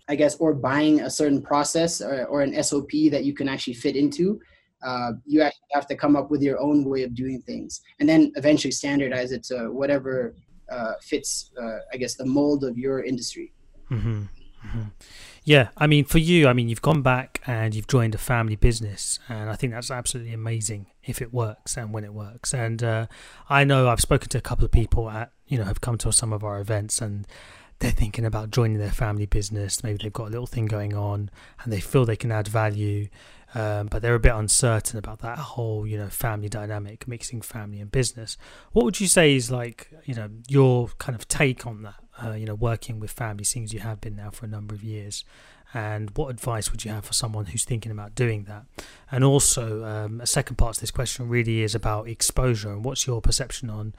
I 0.08 0.16
guess 0.16 0.36
or 0.36 0.52
buying 0.54 1.00
a 1.00 1.10
certain 1.10 1.40
process 1.40 2.00
or, 2.00 2.24
or, 2.24 2.42
an 2.42 2.60
SOP 2.62 2.90
that 3.10 3.24
you 3.24 3.34
can 3.34 3.48
actually 3.48 3.74
fit 3.74 3.94
into, 3.94 4.40
uh, 4.82 5.12
you 5.24 5.42
actually 5.42 5.68
have 5.72 5.86
to 5.86 5.96
come 5.96 6.16
up 6.16 6.30
with 6.30 6.42
your 6.42 6.60
own 6.60 6.84
way 6.84 7.02
of 7.02 7.14
doing 7.14 7.40
things, 7.42 7.82
and 8.00 8.08
then 8.08 8.32
eventually 8.36 8.72
standardize 8.72 9.32
it 9.32 9.44
to 9.44 9.68
whatever 9.68 10.34
uh, 10.70 10.94
fits, 11.02 11.52
I 11.92 11.96
guess, 11.98 12.14
the 12.14 12.26
mold 12.26 12.64
of 12.64 12.76
your 12.76 13.04
industry. 13.04 13.52
Mm-hmm. 13.90 14.22
Mm-hmm. 14.66 14.82
Yeah, 15.44 15.70
I 15.76 15.88
mean, 15.88 16.04
for 16.04 16.18
you, 16.18 16.46
I 16.46 16.52
mean, 16.52 16.68
you've 16.68 16.82
gone 16.82 17.02
back 17.02 17.42
and 17.46 17.74
you've 17.74 17.88
joined 17.88 18.14
a 18.14 18.18
family 18.18 18.54
business, 18.54 19.18
and 19.28 19.50
I 19.50 19.56
think 19.56 19.72
that's 19.72 19.90
absolutely 19.90 20.32
amazing 20.32 20.86
if 21.02 21.20
it 21.20 21.34
works 21.34 21.76
and 21.76 21.92
when 21.92 22.04
it 22.04 22.14
works. 22.14 22.54
And 22.54 22.82
uh, 22.82 23.06
I 23.48 23.64
know 23.64 23.88
I've 23.88 24.00
spoken 24.00 24.28
to 24.30 24.38
a 24.38 24.42
couple 24.42 24.64
of 24.64 24.70
people 24.70 25.10
at, 25.10 25.32
you 25.48 25.58
know, 25.58 25.64
have 25.64 25.80
come 25.80 25.98
to 25.98 26.12
some 26.12 26.32
of 26.32 26.44
our 26.44 26.60
events, 26.60 27.00
and 27.00 27.26
they're 27.80 27.90
thinking 27.90 28.24
about 28.24 28.52
joining 28.52 28.78
their 28.78 28.92
family 28.92 29.26
business. 29.26 29.82
Maybe 29.82 29.98
they've 30.00 30.12
got 30.12 30.28
a 30.28 30.30
little 30.30 30.46
thing 30.46 30.66
going 30.66 30.94
on, 30.94 31.28
and 31.64 31.72
they 31.72 31.80
feel 31.80 32.04
they 32.04 32.14
can 32.14 32.30
add 32.30 32.46
value, 32.46 33.08
um, 33.56 33.88
but 33.88 34.00
they're 34.00 34.14
a 34.14 34.20
bit 34.20 34.34
uncertain 34.34 34.96
about 34.96 35.18
that 35.20 35.38
whole, 35.38 35.88
you 35.88 35.98
know, 35.98 36.08
family 36.08 36.48
dynamic, 36.48 37.08
mixing 37.08 37.42
family 37.42 37.80
and 37.80 37.90
business. 37.90 38.36
What 38.70 38.84
would 38.84 39.00
you 39.00 39.08
say 39.08 39.34
is 39.34 39.50
like, 39.50 39.90
you 40.04 40.14
know, 40.14 40.30
your 40.46 40.90
kind 40.98 41.16
of 41.16 41.26
take 41.26 41.66
on 41.66 41.82
that? 41.82 41.96
Uh, 42.24 42.32
you 42.32 42.46
know, 42.46 42.54
working 42.54 43.00
with 43.00 43.10
family, 43.10 43.44
seeing 43.44 43.64
as 43.64 43.72
you 43.72 43.80
have 43.80 44.00
been 44.00 44.16
now 44.16 44.30
for 44.30 44.46
a 44.46 44.48
number 44.48 44.74
of 44.74 44.82
years? 44.82 45.24
And 45.74 46.10
what 46.16 46.28
advice 46.28 46.70
would 46.70 46.84
you 46.84 46.90
have 46.90 47.06
for 47.06 47.14
someone 47.14 47.46
who's 47.46 47.64
thinking 47.64 47.90
about 47.90 48.14
doing 48.14 48.44
that? 48.44 48.66
And 49.10 49.24
also, 49.24 49.84
um, 49.84 50.20
a 50.20 50.26
second 50.26 50.56
part 50.56 50.74
to 50.74 50.80
this 50.80 50.90
question 50.90 51.28
really 51.28 51.62
is 51.62 51.74
about 51.74 52.08
exposure 52.08 52.70
and 52.70 52.84
what's 52.84 53.06
your 53.06 53.22
perception 53.22 53.70
on 53.70 53.94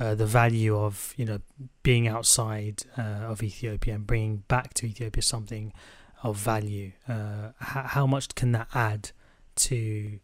uh, 0.00 0.14
the 0.14 0.26
value 0.26 0.78
of 0.78 1.12
you 1.16 1.24
know 1.24 1.40
being 1.82 2.08
outside 2.08 2.82
uh, 2.96 3.26
of 3.32 3.42
Ethiopia 3.42 3.94
and 3.94 4.06
bringing 4.06 4.44
back 4.48 4.72
to 4.74 4.86
Ethiopia 4.86 5.22
something 5.22 5.72
of 6.22 6.36
value? 6.36 6.92
Uh, 7.06 7.50
how, 7.58 7.82
how 7.82 8.06
much 8.06 8.34
can 8.34 8.52
that 8.52 8.68
add 8.74 9.10
to 9.56 10.18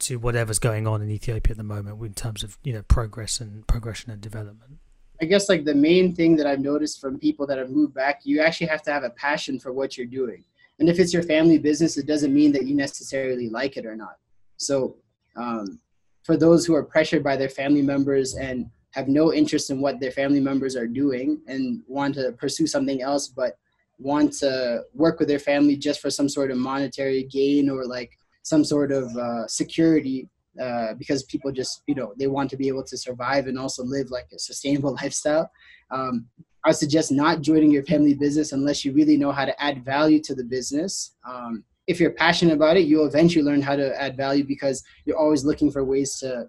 to 0.00 0.18
whatever's 0.18 0.58
going 0.58 0.86
on 0.86 1.00
in 1.00 1.08
Ethiopia 1.10 1.52
at 1.52 1.56
the 1.56 1.62
moment 1.62 2.02
in 2.02 2.12
terms 2.12 2.42
of 2.42 2.58
you 2.62 2.74
know 2.74 2.82
progress 2.82 3.40
and 3.40 3.66
progression 3.66 4.10
and 4.10 4.20
development? 4.20 4.78
I 5.22 5.24
guess 5.24 5.48
like 5.48 5.64
the 5.64 5.74
main 5.74 6.16
thing 6.16 6.34
that 6.36 6.48
I've 6.48 6.58
noticed 6.58 7.00
from 7.00 7.16
people 7.16 7.46
that 7.46 7.56
have 7.56 7.70
moved 7.70 7.94
back, 7.94 8.22
you 8.24 8.40
actually 8.40 8.66
have 8.66 8.82
to 8.82 8.92
have 8.92 9.04
a 9.04 9.10
passion 9.10 9.60
for 9.60 9.72
what 9.72 9.96
you're 9.96 10.04
doing. 10.04 10.42
And 10.80 10.88
if 10.88 10.98
it's 10.98 11.12
your 11.12 11.22
family 11.22 11.58
business, 11.58 11.96
it 11.96 12.06
doesn't 12.06 12.34
mean 12.34 12.50
that 12.52 12.66
you 12.66 12.74
necessarily 12.74 13.48
like 13.48 13.76
it 13.76 13.86
or 13.86 13.94
not. 13.94 14.16
So 14.56 14.96
um, 15.36 15.78
for 16.24 16.36
those 16.36 16.66
who 16.66 16.74
are 16.74 16.82
pressured 16.82 17.22
by 17.22 17.36
their 17.36 17.48
family 17.48 17.82
members 17.82 18.34
and 18.34 18.68
have 18.90 19.06
no 19.06 19.32
interest 19.32 19.70
in 19.70 19.80
what 19.80 20.00
their 20.00 20.10
family 20.10 20.40
members 20.40 20.74
are 20.74 20.88
doing 20.88 21.40
and 21.46 21.82
want 21.86 22.16
to 22.16 22.32
pursue 22.32 22.66
something 22.66 23.00
else, 23.00 23.28
but 23.28 23.56
want 23.98 24.32
to 24.32 24.82
work 24.92 25.20
with 25.20 25.28
their 25.28 25.38
family 25.38 25.76
just 25.76 26.00
for 26.00 26.10
some 26.10 26.28
sort 26.28 26.50
of 26.50 26.58
monetary 26.58 27.22
gain 27.22 27.70
or 27.70 27.86
like 27.86 28.18
some 28.42 28.64
sort 28.64 28.90
of 28.90 29.04
uh, 29.16 29.46
security 29.46 30.28
uh, 30.60 30.94
because 30.94 31.22
people 31.24 31.50
just 31.50 31.82
you 31.86 31.94
know 31.94 32.12
they 32.18 32.26
want 32.26 32.50
to 32.50 32.56
be 32.56 32.68
able 32.68 32.84
to 32.84 32.96
survive 32.96 33.46
and 33.46 33.58
also 33.58 33.82
live 33.82 34.10
like 34.10 34.26
a 34.34 34.38
sustainable 34.38 34.94
lifestyle. 35.02 35.50
Um, 35.90 36.26
i 36.64 36.70
suggest 36.70 37.10
not 37.10 37.40
joining 37.40 37.72
your 37.72 37.82
family 37.84 38.14
business 38.14 38.52
unless 38.52 38.84
you 38.84 38.92
really 38.92 39.16
know 39.16 39.32
how 39.32 39.44
to 39.44 39.62
add 39.62 39.84
value 39.84 40.20
to 40.20 40.34
the 40.34 40.44
business. 40.44 41.16
Um, 41.28 41.64
if 41.88 41.98
you're 41.98 42.12
passionate 42.12 42.54
about 42.54 42.76
it 42.76 42.86
you'll 42.86 43.06
eventually 43.06 43.44
learn 43.44 43.62
how 43.62 43.76
to 43.76 44.00
add 44.00 44.16
value 44.16 44.44
because 44.44 44.82
you're 45.04 45.18
always 45.18 45.44
looking 45.44 45.70
for 45.72 45.84
ways 45.84 46.18
to 46.20 46.48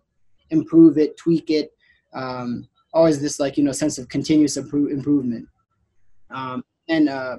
improve 0.50 0.98
it 0.98 1.17
tweak 1.17 1.50
it. 1.50 1.72
Um, 2.13 2.67
always 2.93 3.22
this 3.22 3.39
like 3.39 3.57
you 3.57 3.63
know 3.63 3.72
sense 3.72 3.98
of 3.98 4.10
continuous 4.10 4.57
improve, 4.57 4.91
improvement. 4.91 5.48
Um, 6.29 6.63
and 6.89 7.10
uh, 7.10 7.38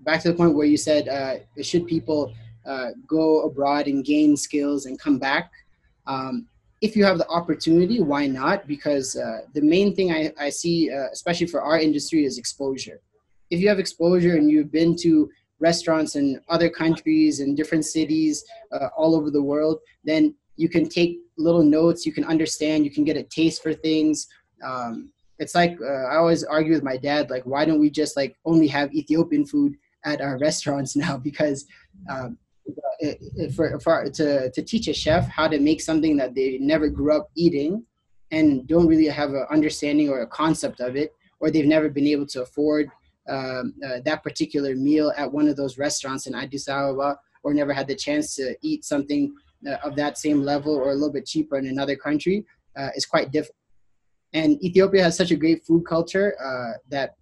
back 0.00 0.22
to 0.22 0.28
the 0.28 0.34
point 0.34 0.54
where 0.54 0.66
you 0.66 0.76
said 0.76 1.08
uh, 1.08 1.62
should 1.62 1.86
people 1.86 2.32
uh, 2.66 2.90
go 3.06 3.42
abroad 3.42 3.86
and 3.86 4.04
gain 4.04 4.36
skills 4.36 4.86
and 4.86 4.98
come 4.98 5.18
back 5.18 5.50
um, 6.08 6.46
if 6.80 6.96
you 6.96 7.04
have 7.04 7.18
the 7.18 7.28
opportunity 7.28 8.00
why 8.00 8.26
not? 8.26 8.66
Because 8.66 9.16
uh, 9.16 9.42
the 9.54 9.62
main 9.62 9.94
thing 9.94 10.12
i, 10.12 10.32
I 10.40 10.50
see 10.50 10.90
uh, 10.90 11.08
especially 11.12 11.46
for 11.46 11.62
our 11.62 11.78
industry 11.78 12.24
is 12.24 12.38
exposure. 12.38 13.00
If 13.50 13.60
you 13.60 13.68
have 13.68 13.78
exposure 13.78 14.36
and 14.36 14.50
you've 14.50 14.72
been 14.72 14.96
to 14.96 15.30
restaurants 15.60 16.16
in 16.16 16.40
other 16.48 16.68
countries 16.68 17.40
and 17.40 17.56
different 17.56 17.84
cities 17.84 18.44
uh, 18.72 18.88
all 18.96 19.14
over 19.16 19.30
the 19.30 19.42
world 19.42 19.78
then 20.04 20.34
you 20.56 20.68
can 20.68 20.88
take 20.88 21.18
little 21.36 21.64
notes 21.64 22.06
you 22.06 22.12
can 22.12 22.24
understand 22.24 22.84
you 22.84 22.90
can 22.90 23.04
get 23.04 23.16
a 23.16 23.22
taste 23.22 23.62
for 23.62 23.72
things. 23.72 24.26
Um, 24.64 25.10
it's 25.38 25.54
like 25.54 25.78
uh, 25.80 26.06
I 26.12 26.16
always 26.16 26.44
argue 26.44 26.72
with 26.72 26.82
my 26.82 26.96
dad, 26.96 27.30
like, 27.30 27.44
why 27.46 27.64
don't 27.64 27.78
we 27.78 27.90
just 27.90 28.16
like 28.16 28.36
only 28.44 28.66
have 28.68 28.92
Ethiopian 28.92 29.46
food 29.46 29.76
at 30.04 30.20
our 30.20 30.38
restaurants 30.46 30.96
now? 30.96 31.16
Because 31.16 31.66
um, 32.10 32.38
for, 33.54 33.78
for 33.80 34.10
to 34.10 34.50
to 34.50 34.62
teach 34.62 34.88
a 34.88 34.94
chef 34.94 35.28
how 35.28 35.48
to 35.48 35.58
make 35.58 35.80
something 35.80 36.16
that 36.16 36.34
they 36.34 36.58
never 36.58 36.88
grew 36.88 37.16
up 37.16 37.30
eating, 37.34 37.84
and 38.30 38.66
don't 38.66 38.86
really 38.86 39.06
have 39.06 39.30
an 39.30 39.46
understanding 39.50 40.08
or 40.08 40.20
a 40.20 40.26
concept 40.26 40.80
of 40.80 40.96
it, 40.96 41.12
or 41.40 41.50
they've 41.50 41.66
never 41.66 41.88
been 41.88 42.06
able 42.06 42.26
to 42.26 42.42
afford 42.42 42.90
um, 43.28 43.74
uh, 43.86 43.98
that 44.04 44.22
particular 44.22 44.74
meal 44.74 45.12
at 45.16 45.30
one 45.30 45.48
of 45.48 45.56
those 45.56 45.78
restaurants 45.78 46.26
in 46.26 46.34
Addis 46.34 46.68
Ababa, 46.68 47.18
or 47.42 47.54
never 47.54 47.72
had 47.72 47.86
the 47.86 47.94
chance 47.94 48.34
to 48.36 48.56
eat 48.62 48.84
something 48.84 49.34
uh, 49.68 49.76
of 49.84 49.96
that 49.96 50.18
same 50.18 50.42
level 50.42 50.74
or 50.74 50.90
a 50.90 50.94
little 50.94 51.12
bit 51.12 51.26
cheaper 51.26 51.56
in 51.58 51.66
another 51.66 51.96
country, 51.96 52.44
uh, 52.76 52.88
is 52.96 53.06
quite 53.06 53.30
difficult 53.32 53.58
and 54.32 54.62
Ethiopia 54.62 55.04
has 55.04 55.16
such 55.16 55.30
a 55.30 55.36
great 55.36 55.64
food 55.64 55.84
culture 55.86 56.36
uh, 56.42 56.78
that 56.90 57.14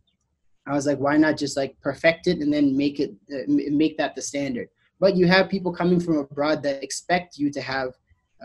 I 0.67 0.73
was 0.73 0.87
like, 0.87 0.99
why 0.99 1.17
not 1.17 1.37
just 1.37 1.57
like 1.57 1.77
perfect 1.81 2.27
it 2.27 2.39
and 2.39 2.53
then 2.53 2.77
make 2.77 2.99
it 2.99 3.15
uh, 3.33 3.45
make 3.47 3.97
that 3.99 4.17
the 4.17 4.23
standard? 4.23 4.69
But 4.99 5.17
you 5.17 5.27
have 5.27 5.49
people 5.49 5.73
coming 5.73 6.01
from 6.01 6.19
abroad 6.19 6.63
that 6.63 6.83
expect 6.83 7.39
you 7.39 7.51
to 7.51 7.61
have 7.61 7.91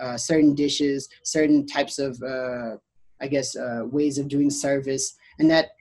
uh, 0.02 0.18
certain 0.18 0.56
dishes, 0.56 1.10
certain 1.24 1.66
types 1.66 2.00
of, 2.00 2.22
uh, 2.22 2.78
I 3.20 3.28
guess, 3.28 3.56
uh, 3.56 3.84
ways 3.86 4.18
of 4.18 4.28
doing 4.28 4.50
service, 4.50 5.16
and 5.40 5.50
that 5.50 5.72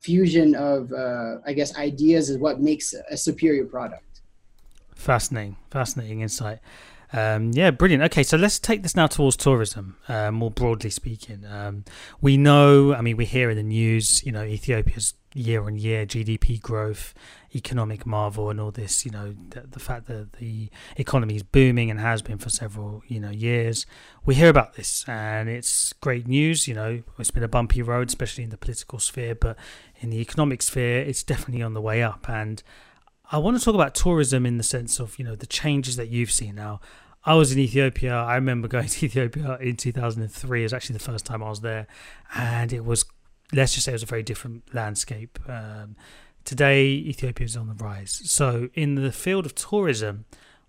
fusion 0.00 0.54
of, 0.54 0.92
uh, 0.92 1.36
I 1.46 1.52
guess, 1.52 1.76
ideas 1.76 2.30
is 2.30 2.38
what 2.38 2.60
makes 2.60 2.94
a 3.10 3.16
superior 3.16 3.64
product. 3.64 4.22
Fascinating, 4.94 5.56
fascinating 5.70 6.20
insight. 6.20 6.58
Um, 7.12 7.52
yeah, 7.52 7.70
brilliant. 7.70 8.02
Okay, 8.04 8.22
so 8.22 8.36
let's 8.36 8.58
take 8.58 8.82
this 8.82 8.96
now 8.96 9.06
towards 9.06 9.36
tourism, 9.36 9.96
uh, 10.08 10.30
more 10.30 10.50
broadly 10.50 10.90
speaking. 10.90 11.44
Um, 11.44 11.84
we 12.20 12.36
know, 12.36 12.94
I 12.94 13.00
mean, 13.00 13.16
we 13.16 13.24
hear 13.24 13.50
in 13.50 13.56
the 13.56 13.62
news, 13.62 14.24
you 14.24 14.32
know, 14.32 14.42
Ethiopia's 14.42 15.14
year 15.36 15.62
on 15.64 15.76
year 15.76 16.06
GDP 16.06 16.60
growth, 16.60 17.14
economic 17.54 18.06
marvel, 18.06 18.50
and 18.50 18.58
all 18.58 18.70
this, 18.70 19.04
you 19.04 19.10
know, 19.10 19.34
the, 19.50 19.60
the, 19.60 19.78
fact 19.78 20.06
that 20.06 20.32
the 20.34 20.70
economy 20.96 21.36
is 21.36 21.42
booming 21.42 21.90
and 21.90 22.00
has 22.00 22.22
been 22.22 22.38
for 22.38 22.48
several, 22.48 23.02
you 23.06 23.20
know, 23.20 23.30
years. 23.30 23.86
We 24.24 24.34
hear 24.34 24.48
about 24.48 24.74
this, 24.74 25.04
and 25.06 25.48
it's 25.48 25.92
great 25.94 26.26
news. 26.26 26.66
You 26.66 26.74
know, 26.74 27.02
it's 27.18 27.30
been 27.30 27.42
a 27.42 27.48
bumpy 27.48 27.82
road, 27.82 28.08
especially 28.08 28.44
in 28.44 28.50
the 28.50 28.56
political 28.56 28.98
sphere, 28.98 29.34
but 29.34 29.56
in 30.00 30.10
the 30.10 30.20
economic 30.20 30.62
sphere, 30.62 31.00
it's 31.00 31.22
definitely 31.22 31.62
on 31.62 31.74
the 31.74 31.82
way 31.82 32.02
up. 32.02 32.28
And 32.28 32.62
I 33.30 33.38
want 33.38 33.58
to 33.58 33.64
talk 33.64 33.74
about 33.74 33.94
tourism 33.94 34.46
in 34.46 34.56
the 34.56 34.62
sense 34.62 35.00
of 35.00 35.18
you 35.18 35.24
know 35.24 35.34
the 35.34 35.46
changes 35.46 35.96
that 35.96 36.08
you've 36.08 36.30
seen 36.30 36.54
now. 36.54 36.80
I 37.24 37.34
was 37.34 37.50
in 37.50 37.58
Ethiopia. 37.58 38.14
I 38.14 38.36
remember 38.36 38.68
going 38.68 38.88
to 38.88 39.06
Ethiopia 39.06 39.58
in 39.60 39.76
2003. 39.76 40.60
It 40.60 40.62
was 40.62 40.72
actually 40.72 40.94
the 40.94 41.00
first 41.04 41.26
time 41.26 41.42
I 41.42 41.48
was 41.48 41.60
there, 41.60 41.86
and 42.34 42.72
it 42.72 42.84
was 42.84 43.04
let's 43.52 43.74
just 43.74 43.84
say 43.84 43.92
it 43.92 43.94
was 43.94 44.02
a 44.02 44.06
very 44.06 44.22
different 44.22 44.74
landscape. 44.74 45.38
Um, 45.48 45.96
today, 46.44 46.84
Ethiopia 46.84 47.44
is 47.44 47.56
on 47.56 47.68
the 47.68 47.74
rise. 47.74 48.22
So, 48.24 48.68
in 48.74 48.94
the 48.94 49.12
field 49.12 49.46
of 49.46 49.54
tourism, 49.54 50.24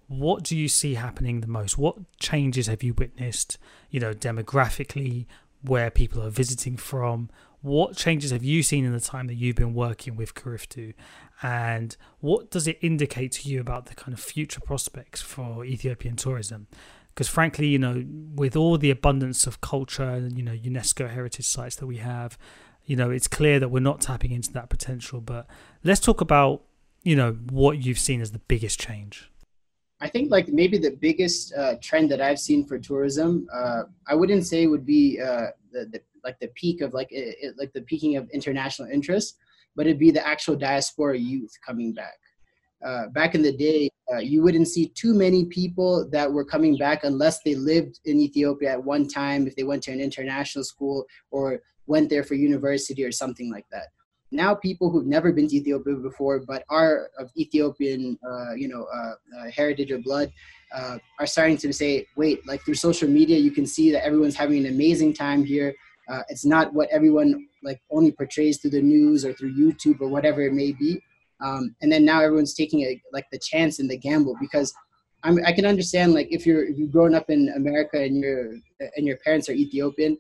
what 0.08 0.44
do 0.44 0.58
you 0.58 0.68
see 0.68 0.96
happening 0.96 1.42
the 1.42 1.48
most? 1.48 1.78
What 1.78 1.98
changes 2.20 2.68
have 2.68 2.84
you 2.84 2.94
witnessed? 2.94 3.58
You 3.90 4.00
know, 4.00 4.14
demographically, 4.14 5.26
where 5.62 5.90
people 5.90 6.22
are 6.24 6.30
visiting 6.30 6.78
from. 6.78 7.30
What 7.62 7.96
changes 7.96 8.32
have 8.32 8.44
you 8.44 8.64
seen 8.64 8.86
in 8.86 8.94
the 8.94 9.00
time 9.00 9.28
that 9.28 9.34
you've 9.34 9.56
been 9.56 9.74
working 9.74 10.16
with 10.16 10.36
Kuriftu? 10.36 10.94
and 11.42 11.96
what 12.20 12.50
does 12.50 12.68
it 12.68 12.80
indicate 12.82 13.32
to 13.32 13.50
you 13.50 13.62
about 13.62 13.86
the 13.86 13.96
kind 13.96 14.14
of 14.14 14.20
future 14.20 14.60
prospects 14.60 15.22
for 15.22 15.64
Ethiopian 15.64 16.16
tourism? 16.16 16.68
Because 17.14 17.28
frankly, 17.28 17.68
you 17.68 17.80
know, 17.80 18.04
with 18.36 18.56
all 18.56 18.78
the 18.78 18.92
abundance 18.92 19.46
of 19.46 19.62
culture 19.62 20.04
and 20.04 20.38
you 20.38 20.44
know 20.44 20.54
UNESCO 20.54 21.10
heritage 21.10 21.46
sites 21.46 21.76
that 21.78 21.88
we 21.88 21.98
have, 21.98 22.38
you 22.86 22.96
know, 22.96 23.10
it's 23.10 23.28
clear 23.28 23.60
that 23.60 23.70
we're 23.70 23.80
not 23.80 24.02
tapping 24.02 24.32
into 24.32 24.52
that 24.54 24.70
potential. 24.70 25.22
But 25.22 25.48
let's 25.84 26.00
talk 26.00 26.22
about 26.22 26.64
you 27.04 27.16
know 27.16 27.34
what 27.50 27.84
you've 27.84 28.00
seen 28.00 28.22
as 28.22 28.32
the 28.32 28.40
biggest 28.40 28.80
change. 28.80 29.32
I 30.00 30.08
think 30.08 30.30
like 30.30 30.48
maybe 30.48 30.78
the 30.78 30.92
biggest 30.92 31.54
uh, 31.56 31.76
trend 31.82 32.12
that 32.12 32.22
I've 32.22 32.40
seen 32.40 32.66
for 32.66 32.78
tourism, 32.78 33.48
uh, 33.52 33.84
I 34.08 34.14
wouldn't 34.14 34.46
say 34.46 34.68
would 34.68 34.86
be 34.86 35.20
uh, 35.20 35.48
the, 35.72 35.86
the 35.86 36.02
like 36.28 36.40
the 36.40 36.52
peak 36.62 36.82
of 36.82 36.94
like 36.94 37.12
it, 37.12 37.36
it, 37.46 37.56
like 37.62 37.72
the 37.74 37.86
peaking 37.92 38.14
of 38.18 38.30
international 38.40 38.88
interest 38.98 39.38
but 39.78 39.86
it'd 39.86 40.00
be 40.00 40.12
the 40.12 40.28
actual 40.28 40.56
diaspora 40.56 41.18
youth 41.18 41.54
coming 41.66 41.94
back. 41.94 42.18
Uh, 42.86 43.08
back 43.10 43.36
in 43.36 43.42
the 43.42 43.56
day, 43.56 43.90
uh, 44.12 44.18
you 44.18 44.42
wouldn't 44.42 44.68
see 44.68 44.88
too 44.90 45.14
many 45.14 45.46
people 45.46 46.08
that 46.10 46.32
were 46.32 46.44
coming 46.44 46.76
back 46.78 47.04
unless 47.04 47.42
they 47.44 47.56
lived 47.56 48.00
in 48.06 48.20
Ethiopia 48.20 48.72
at 48.72 48.84
one 48.84 49.08
time, 49.08 49.48
if 49.48 49.56
they 49.56 49.64
went 49.64 49.82
to 49.84 49.92
an 49.92 50.02
international 50.02 50.64
school 50.64 51.06
or 51.32 51.62
went 51.86 52.10
there 52.10 52.24
for 52.24 52.34
university 52.34 53.04
or 53.04 53.12
something 53.12 53.52
like 53.52 53.66
that. 53.72 53.88
Now, 54.32 54.54
people 54.54 54.90
who've 54.90 55.06
never 55.06 55.32
been 55.32 55.48
to 55.48 55.56
Ethiopia 55.56 55.96
before 55.96 56.40
but 56.40 56.64
are 56.70 57.10
of 57.18 57.32
Ethiopian, 57.38 58.18
uh, 58.30 58.54
you 58.56 58.68
know, 58.68 58.86
uh, 58.94 59.14
uh, 59.40 59.50
heritage 59.56 59.92
or 59.92 60.00
blood, 60.00 60.32
uh, 60.76 60.98
are 61.20 61.26
starting 61.26 61.56
to 61.58 61.72
say, 61.72 62.06
"Wait!" 62.18 62.46
Like 62.46 62.62
through 62.62 62.76
social 62.76 63.10
media, 63.10 63.38
you 63.38 63.52
can 63.52 63.66
see 63.66 63.90
that 63.92 64.06
everyone's 64.06 64.36
having 64.36 64.66
an 64.66 64.74
amazing 64.74 65.14
time 65.14 65.46
here. 65.46 65.74
It's 66.30 66.46
not 66.46 66.74
what 66.74 66.90
everyone 66.90 67.48
like 67.64 67.82
only 67.92 68.12
portrays 68.12 68.60
through 68.60 68.72
the 68.72 68.82
news 68.82 69.26
or 69.26 69.34
through 69.34 69.56
YouTube 69.56 70.02
or 70.02 70.08
whatever 70.08 70.42
it 70.42 70.54
may 70.54 70.72
be. 70.72 71.02
Um, 71.44 71.76
and 71.82 71.92
then 71.92 72.06
now 72.06 72.22
everyone's 72.22 72.54
taking 72.54 72.82
a, 72.82 73.02
like 73.14 73.26
the 73.32 73.38
chance 73.40 73.80
and 73.80 73.90
the 73.90 73.98
gamble 73.98 74.36
because 74.40 74.74
I'm, 75.24 75.40
I 75.46 75.52
can 75.52 75.66
understand 75.66 76.14
like 76.14 76.28
if 76.32 76.46
you're 76.46 76.64
if 76.64 76.78
you've 76.78 76.92
grown 76.92 77.14
up 77.14 77.30
in 77.30 77.50
America 77.56 78.02
and 78.02 78.18
your 78.18 78.54
and 78.96 79.06
your 79.06 79.18
parents 79.18 79.50
are 79.50 79.54
Ethiopian 79.54 80.18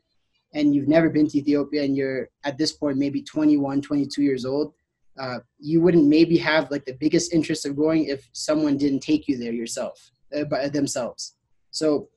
and 0.53 0.73
you've 0.73 0.87
never 0.87 1.09
been 1.09 1.27
to 1.27 1.37
Ethiopia 1.37 1.83
and 1.83 1.95
you're 1.95 2.29
at 2.43 2.57
this 2.57 2.73
point 2.73 2.97
maybe 2.97 3.21
21 3.21 3.81
22 3.81 4.21
years 4.23 4.45
old 4.45 4.73
uh, 5.19 5.39
you 5.59 5.81
wouldn't 5.81 6.07
maybe 6.07 6.37
have 6.37 6.69
like 6.71 6.85
the 6.85 6.97
biggest 6.99 7.33
interest 7.33 7.65
of 7.65 7.75
going 7.75 8.05
if 8.05 8.27
someone 8.33 8.77
didn't 8.77 8.99
take 8.99 9.27
you 9.27 9.37
there 9.37 9.53
yourself 9.53 10.11
uh, 10.35 10.43
by 10.45 10.67
themselves 10.67 11.35
so 11.71 12.09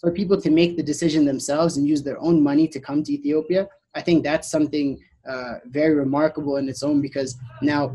for 0.00 0.10
people 0.10 0.40
to 0.40 0.50
make 0.50 0.76
the 0.76 0.82
decision 0.82 1.24
themselves 1.24 1.76
and 1.76 1.86
use 1.86 2.02
their 2.02 2.20
own 2.20 2.42
money 2.42 2.66
to 2.68 2.80
come 2.80 3.02
to 3.02 3.12
Ethiopia 3.12 3.68
I 3.94 4.00
think 4.00 4.24
that's 4.24 4.50
something 4.50 5.02
uh, 5.28 5.54
very 5.66 5.94
remarkable 5.94 6.56
in 6.56 6.68
its 6.68 6.82
own 6.82 7.00
because 7.00 7.36
now 7.62 7.94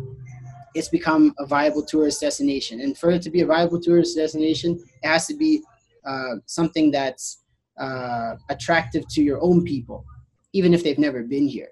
it's 0.74 0.90
become 0.90 1.34
a 1.40 1.46
viable 1.46 1.84
tourist 1.84 2.22
destination. 2.22 2.82
And 2.82 2.98
for 2.98 3.12
it 3.12 3.22
to 3.24 3.30
be 3.30 3.42
a 3.42 3.46
viable 3.46 3.80
tourist 3.80 4.18
destination, 4.18 4.84
it 5.04 5.08
has 5.08 5.26
to 5.28 5.36
be 5.36 5.62
uh, 6.06 6.36
something 6.46 6.92
that's 6.92 7.44
uh, 7.80 8.36
attractive 8.50 9.08
to 9.10 9.24
your 9.24 9.42
own 9.42 9.64
people, 9.64 10.06
even 10.54 10.74
if 10.74 10.84
they've 10.84 11.00
never 11.00 11.24
been 11.24 11.48
here. 11.48 11.70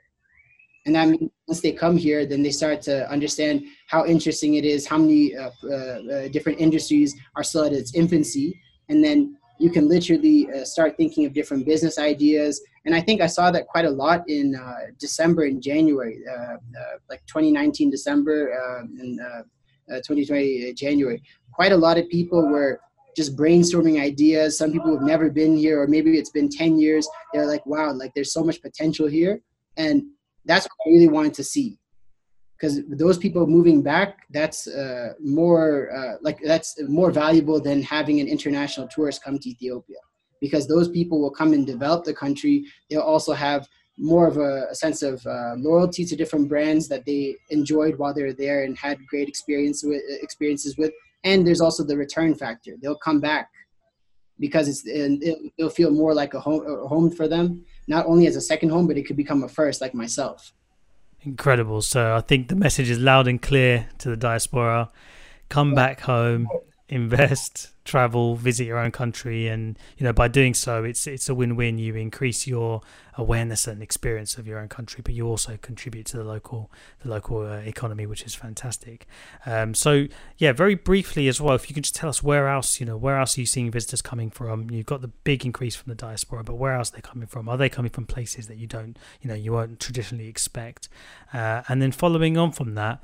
And 0.85 0.97
I 0.97 1.05
mean, 1.05 1.31
once 1.47 1.61
they 1.61 1.71
come 1.71 1.95
here, 1.95 2.25
then 2.25 2.43
they 2.43 2.51
start 2.51 2.81
to 2.83 3.09
understand 3.09 3.63
how 3.87 4.05
interesting 4.05 4.55
it 4.55 4.65
is, 4.65 4.85
how 4.85 4.97
many 4.97 5.35
uh, 5.35 5.49
uh, 5.63 5.67
uh, 5.67 6.27
different 6.29 6.59
industries 6.59 7.15
are 7.35 7.43
still 7.43 7.63
at 7.63 7.73
its 7.73 7.95
infancy, 7.95 8.59
and 8.89 9.03
then 9.03 9.37
you 9.59 9.69
can 9.69 9.87
literally 9.87 10.47
uh, 10.51 10.65
start 10.65 10.97
thinking 10.97 11.25
of 11.25 11.33
different 11.33 11.65
business 11.65 11.97
ideas. 11.97 12.61
And 12.85 12.95
I 12.95 13.01
think 13.01 13.21
I 13.21 13.27
saw 13.27 13.51
that 13.51 13.67
quite 13.67 13.85
a 13.85 13.89
lot 13.89 14.23
in 14.27 14.55
uh, 14.55 14.91
December 14.99 15.43
and 15.43 15.61
January, 15.61 16.19
uh, 16.29 16.55
uh 16.55 16.57
like 17.09 17.25
2019 17.27 17.89
December 17.89 18.53
uh, 18.53 18.79
and 18.81 19.19
2020 19.87 20.69
uh, 20.69 20.73
January. 20.73 21.21
Quite 21.53 21.71
a 21.71 21.77
lot 21.77 21.97
of 21.97 22.09
people 22.09 22.47
were 22.47 22.79
just 23.15 23.35
brainstorming 23.35 24.01
ideas. 24.01 24.57
Some 24.57 24.71
people 24.71 24.93
have 24.93 25.05
never 25.05 25.29
been 25.29 25.55
here, 25.55 25.81
or 25.81 25.87
maybe 25.87 26.17
it's 26.17 26.31
been 26.31 26.49
10 26.49 26.79
years. 26.79 27.07
They're 27.31 27.45
like, 27.45 27.65
wow, 27.65 27.93
like 27.93 28.11
there's 28.15 28.33
so 28.33 28.43
much 28.43 28.61
potential 28.61 29.07
here. 29.07 29.39
And 29.77 30.03
that's 30.45 30.65
what 30.65 30.87
I 30.87 30.93
really 30.93 31.07
wanted 31.07 31.35
to 31.35 31.43
see. 31.43 31.77
Because 32.57 32.81
those 32.87 33.17
people 33.17 33.45
moving 33.47 33.81
back 33.81 34.25
that's 34.29 34.67
uh, 34.67 35.13
more 35.19 35.91
uh, 35.91 36.17
like 36.21 36.39
that's 36.43 36.81
more 36.87 37.11
valuable 37.11 37.59
than 37.59 37.81
having 37.81 38.19
an 38.19 38.27
international 38.27 38.87
tourist 38.87 39.23
come 39.23 39.37
to 39.39 39.49
ethiopia. 39.49 39.97
Because 40.39 40.67
those 40.67 40.89
people 40.89 41.21
will 41.21 41.31
come 41.31 41.53
and 41.53 41.65
develop 41.65 42.03
the 42.03 42.13
country. 42.13 42.65
They'll 42.89 43.01
also 43.01 43.33
have 43.33 43.67
more 43.97 44.27
of 44.27 44.37
a, 44.37 44.67
a 44.71 44.75
sense 44.75 45.01
of 45.01 45.25
uh, 45.25 45.53
loyalty 45.57 46.03
to 46.03 46.15
different 46.15 46.49
brands 46.49 46.87
that 46.89 47.05
they 47.05 47.35
enjoyed 47.49 47.97
while 47.97 48.13
they 48.13 48.23
were 48.23 48.33
there 48.33 48.63
and 48.63 48.77
had 48.77 48.97
great 49.07 49.29
experience 49.29 49.83
with, 49.83 50.01
experiences 50.21 50.77
with. 50.77 50.91
And 51.23 51.47
there's 51.47 51.61
also 51.61 51.83
the 51.83 51.95
return 51.95 52.35
factor. 52.35 52.73
They'll 52.81 52.97
come 52.97 53.21
back 53.21 53.49
because 54.39 54.67
it's 54.67 54.83
it, 54.85 55.53
will 55.57 55.69
feel 55.69 55.91
more 55.91 56.13
like 56.13 56.33
a 56.33 56.41
home, 56.41 56.65
a 56.67 56.87
home 56.87 57.09
for 57.09 57.27
them. 57.27 57.63
Not 57.87 58.05
only 58.05 58.27
as 58.27 58.35
a 58.35 58.41
second 58.41 58.69
home 58.69 58.87
but 58.87 58.97
it 58.97 59.03
could 59.03 59.17
become 59.17 59.43
a 59.43 59.47
first 59.47 59.79
like 59.79 59.93
myself 59.93 60.53
Incredible. 61.25 61.81
So 61.81 62.15
I 62.15 62.21
think 62.21 62.49
the 62.49 62.55
message 62.55 62.89
is 62.89 62.99
loud 62.99 63.27
and 63.27 63.41
clear 63.41 63.87
to 63.99 64.09
the 64.09 64.17
diaspora. 64.17 64.89
Come 65.49 65.73
back 65.73 66.01
home, 66.01 66.47
invest, 66.89 67.71
travel, 67.85 68.35
visit 68.35 68.65
your 68.65 68.77
own 68.77 68.91
country, 68.91 69.47
and 69.47 69.77
you 69.97 70.03
know 70.03 70.13
by 70.13 70.27
doing 70.27 70.53
so, 70.53 70.83
it's 70.83 71.07
it's 71.07 71.29
a 71.29 71.35
win-win. 71.35 71.77
You 71.77 71.95
increase 71.95 72.45
your 72.45 72.81
awareness 73.17 73.67
and 73.67 73.81
experience 73.81 74.37
of 74.37 74.47
your 74.47 74.59
own 74.59 74.67
country, 74.67 75.01
but 75.03 75.13
you 75.13 75.27
also 75.27 75.57
contribute 75.61 76.05
to 76.07 76.17
the 76.17 76.23
local 76.23 76.71
the 77.01 77.09
local 77.09 77.45
uh, 77.45 77.57
economy, 77.57 78.05
which 78.05 78.23
is 78.23 78.35
fantastic. 78.35 79.07
Um, 79.45 79.73
so 79.73 80.07
yeah, 80.37 80.51
very 80.51 80.75
briefly 80.75 81.27
as 81.27 81.39
well, 81.39 81.55
if 81.55 81.69
you 81.69 81.73
could 81.73 81.83
just 81.83 81.95
tell 81.95 82.09
us 82.09 82.21
where 82.21 82.47
else 82.47 82.79
you 82.79 82.85
know 82.85 82.97
where 82.97 83.17
else 83.17 83.37
are 83.37 83.41
you 83.41 83.47
seeing 83.47 83.71
visitors 83.71 84.01
coming 84.01 84.29
from? 84.29 84.69
You've 84.69 84.85
got 84.85 85.01
the 85.01 85.07
big 85.07 85.45
increase 85.45 85.75
from 85.75 85.89
the 85.89 85.95
diaspora, 85.95 86.43
but 86.43 86.55
where 86.55 86.73
else 86.73 86.91
are 86.91 86.97
they 86.97 87.01
coming 87.01 87.27
from? 87.27 87.47
Are 87.47 87.57
they 87.57 87.69
coming 87.69 87.91
from 87.91 88.05
places 88.05 88.47
that 88.47 88.57
you 88.57 88.67
don't 88.67 88.97
you 89.21 89.29
know 89.29 89.35
you 89.35 89.53
won't 89.53 89.79
traditionally 89.79 90.27
expect? 90.27 90.89
Uh, 91.33 91.63
and 91.67 91.81
then 91.81 91.91
following 91.91 92.37
on 92.37 92.51
from 92.51 92.75
that 92.75 93.03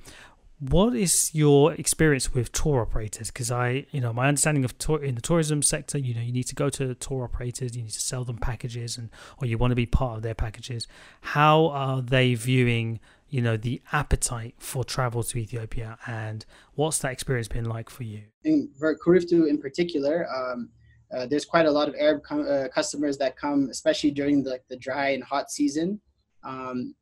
what 0.59 0.93
is 0.93 1.33
your 1.33 1.73
experience 1.73 2.33
with 2.33 2.51
tour 2.51 2.81
operators? 2.81 3.31
Because 3.31 3.49
I, 3.49 3.85
you 3.91 4.01
know, 4.01 4.11
my 4.11 4.27
understanding 4.27 4.65
of 4.65 4.77
tour 4.77 5.01
in 5.01 5.15
the 5.15 5.21
tourism 5.21 5.61
sector, 5.61 5.97
you 5.97 6.13
know, 6.13 6.21
you 6.21 6.33
need 6.33 6.47
to 6.47 6.55
go 6.55 6.69
to 6.69 6.93
tour 6.95 7.23
operators, 7.23 7.75
you 7.77 7.83
need 7.83 7.91
to 7.91 8.01
sell 8.01 8.25
them 8.25 8.37
packages, 8.37 8.97
and 8.97 9.09
or 9.37 9.47
you 9.47 9.57
want 9.57 9.71
to 9.71 9.75
be 9.75 9.85
part 9.85 10.17
of 10.17 10.23
their 10.23 10.35
packages. 10.35 10.85
How 11.21 11.67
are 11.67 12.01
they 12.01 12.35
viewing, 12.35 12.99
you 13.29 13.41
know, 13.41 13.55
the 13.55 13.81
appetite 13.93 14.55
for 14.57 14.83
travel 14.83 15.23
to 15.23 15.37
Ethiopia, 15.37 15.97
and 16.05 16.45
what's 16.75 16.99
that 16.99 17.13
experience 17.13 17.47
been 17.47 17.65
like 17.65 17.89
for 17.89 18.03
you? 18.03 18.23
In 18.43 18.69
for 18.77 18.93
Kuriftu 18.97 19.47
in 19.47 19.59
particular, 19.59 20.27
um, 20.29 20.69
uh, 21.15 21.25
there's 21.25 21.45
quite 21.45 21.67
a 21.67 21.71
lot 21.71 21.87
of 21.87 21.95
Arab 21.97 22.21
com- 22.23 22.45
uh, 22.47 22.67
customers 22.67 23.17
that 23.17 23.37
come, 23.37 23.69
especially 23.71 24.11
during 24.11 24.43
the, 24.43 24.49
like, 24.49 24.65
the 24.69 24.77
dry 24.77 25.09
and 25.09 25.23
hot 25.23 25.49
season. 25.49 26.01
Um, 26.43 26.95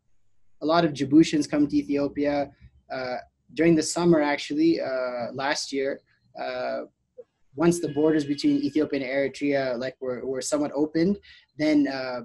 a 0.61 0.65
lot 0.65 0.85
of 0.85 0.93
Djiboutians 0.93 1.49
come 1.49 1.67
to 1.67 1.75
Ethiopia. 1.75 2.51
Uh, 2.91 3.17
during 3.53 3.75
the 3.75 3.83
summer, 3.83 4.21
actually, 4.21 4.81
uh, 4.81 5.31
last 5.33 5.71
year, 5.71 5.99
uh, 6.39 6.81
once 7.55 7.79
the 7.79 7.89
borders 7.89 8.25
between 8.25 8.57
Ethiopia 8.57 9.01
and 9.01 9.09
Eritrea 9.09 9.77
like 9.79 9.95
were, 9.99 10.25
were 10.25 10.41
somewhat 10.41 10.71
opened, 10.75 11.17
then 11.57 11.87
uh, 11.87 12.21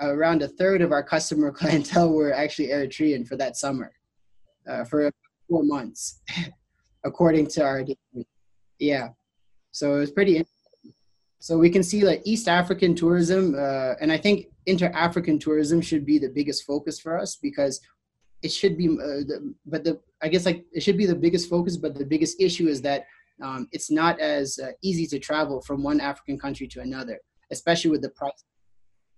around 0.00 0.42
a 0.42 0.48
third 0.48 0.80
of 0.80 0.92
our 0.92 1.02
customer 1.02 1.50
clientele 1.60 2.12
were 2.12 2.32
actually 2.32 2.68
Eritrean 2.68 3.26
for 3.26 3.36
that 3.36 3.56
summer, 3.56 3.92
uh, 4.68 4.84
for 4.84 5.10
four 5.48 5.62
months, 5.64 6.22
according 7.04 7.46
to 7.48 7.62
our 7.62 7.84
data. 7.84 7.98
Yeah, 8.78 9.08
so 9.72 9.96
it 9.96 10.00
was 10.00 10.10
pretty. 10.10 10.44
So 11.38 11.56
we 11.56 11.70
can 11.70 11.82
see 11.82 12.04
like 12.04 12.22
East 12.24 12.48
African 12.48 12.94
tourism, 12.94 13.54
uh, 13.54 13.94
and 14.00 14.12
I 14.12 14.18
think 14.18 14.46
inter-African 14.66 15.38
tourism 15.38 15.80
should 15.80 16.04
be 16.04 16.18
the 16.18 16.28
biggest 16.28 16.64
focus 16.64 17.00
for 17.00 17.18
us 17.18 17.36
because 17.36 17.80
it 18.42 18.52
should 18.52 18.76
be 18.76 18.88
uh, 18.88 19.22
the, 19.28 19.54
but 19.66 19.84
the 19.84 20.00
i 20.22 20.28
guess 20.28 20.46
like 20.46 20.64
it 20.72 20.82
should 20.82 20.96
be 20.96 21.06
the 21.06 21.14
biggest 21.14 21.48
focus 21.48 21.76
but 21.76 21.94
the 21.94 22.04
biggest 22.04 22.40
issue 22.40 22.68
is 22.68 22.80
that 22.82 23.06
um, 23.42 23.68
it's 23.72 23.90
not 23.90 24.20
as 24.20 24.58
uh, 24.62 24.72
easy 24.82 25.06
to 25.06 25.18
travel 25.18 25.60
from 25.60 25.82
one 25.82 26.00
african 26.00 26.38
country 26.38 26.66
to 26.66 26.80
another 26.80 27.18
especially 27.50 27.90
with 27.90 28.02
the 28.02 28.10
price 28.10 28.44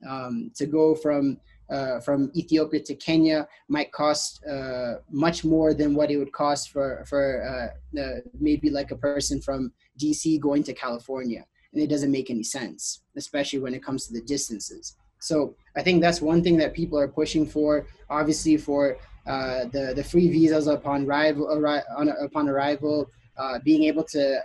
um, 0.09 0.51
to 0.57 0.67
go 0.67 0.95
from 0.95 1.39
uh, 1.71 2.01
from 2.01 2.31
Ethiopia 2.37 2.81
to 2.81 2.95
Kenya 2.95 3.49
might 3.69 3.91
cost 3.93 4.45
uh, 4.45 4.95
much 5.11 5.45
more 5.45 5.73
than 5.73 5.95
what 5.95 6.11
it 6.11 6.19
would 6.19 6.33
cost 6.33 6.71
for 6.71 7.05
for 7.09 7.73
uh, 7.95 8.21
maybe 8.39 8.69
like 8.69 8.91
a 8.91 8.97
person 8.97 9.41
from 9.41 9.73
DC 9.99 10.39
going 10.41 10.63
to 10.65 10.75
California, 10.75 11.45
and 11.73 11.83
it 11.83 11.89
doesn't 11.89 12.11
make 12.11 12.31
any 12.31 12.43
sense, 12.43 13.03
especially 13.17 13.61
when 13.61 13.75
it 13.75 13.83
comes 13.83 14.07
to 14.07 14.13
the 14.13 14.21
distances. 14.23 14.97
So 15.21 15.55
I 15.77 15.83
think 15.83 16.03
that's 16.03 16.21
one 16.21 16.43
thing 16.43 16.57
that 16.59 16.75
people 16.75 16.99
are 16.99 17.09
pushing 17.09 17.47
for. 17.47 17.87
Obviously, 18.11 18.57
for 18.57 18.99
uh, 19.27 19.65
the 19.67 19.93
the 19.95 20.05
free 20.05 20.29
visas 20.29 20.67
upon 20.67 21.05
arrival, 21.07 21.47
arri- 21.47 21.85
on, 21.97 22.09
upon 22.09 22.49
arrival, 22.49 23.11
uh, 23.37 23.59
being 23.65 23.85
able 23.85 24.05
to, 24.05 24.41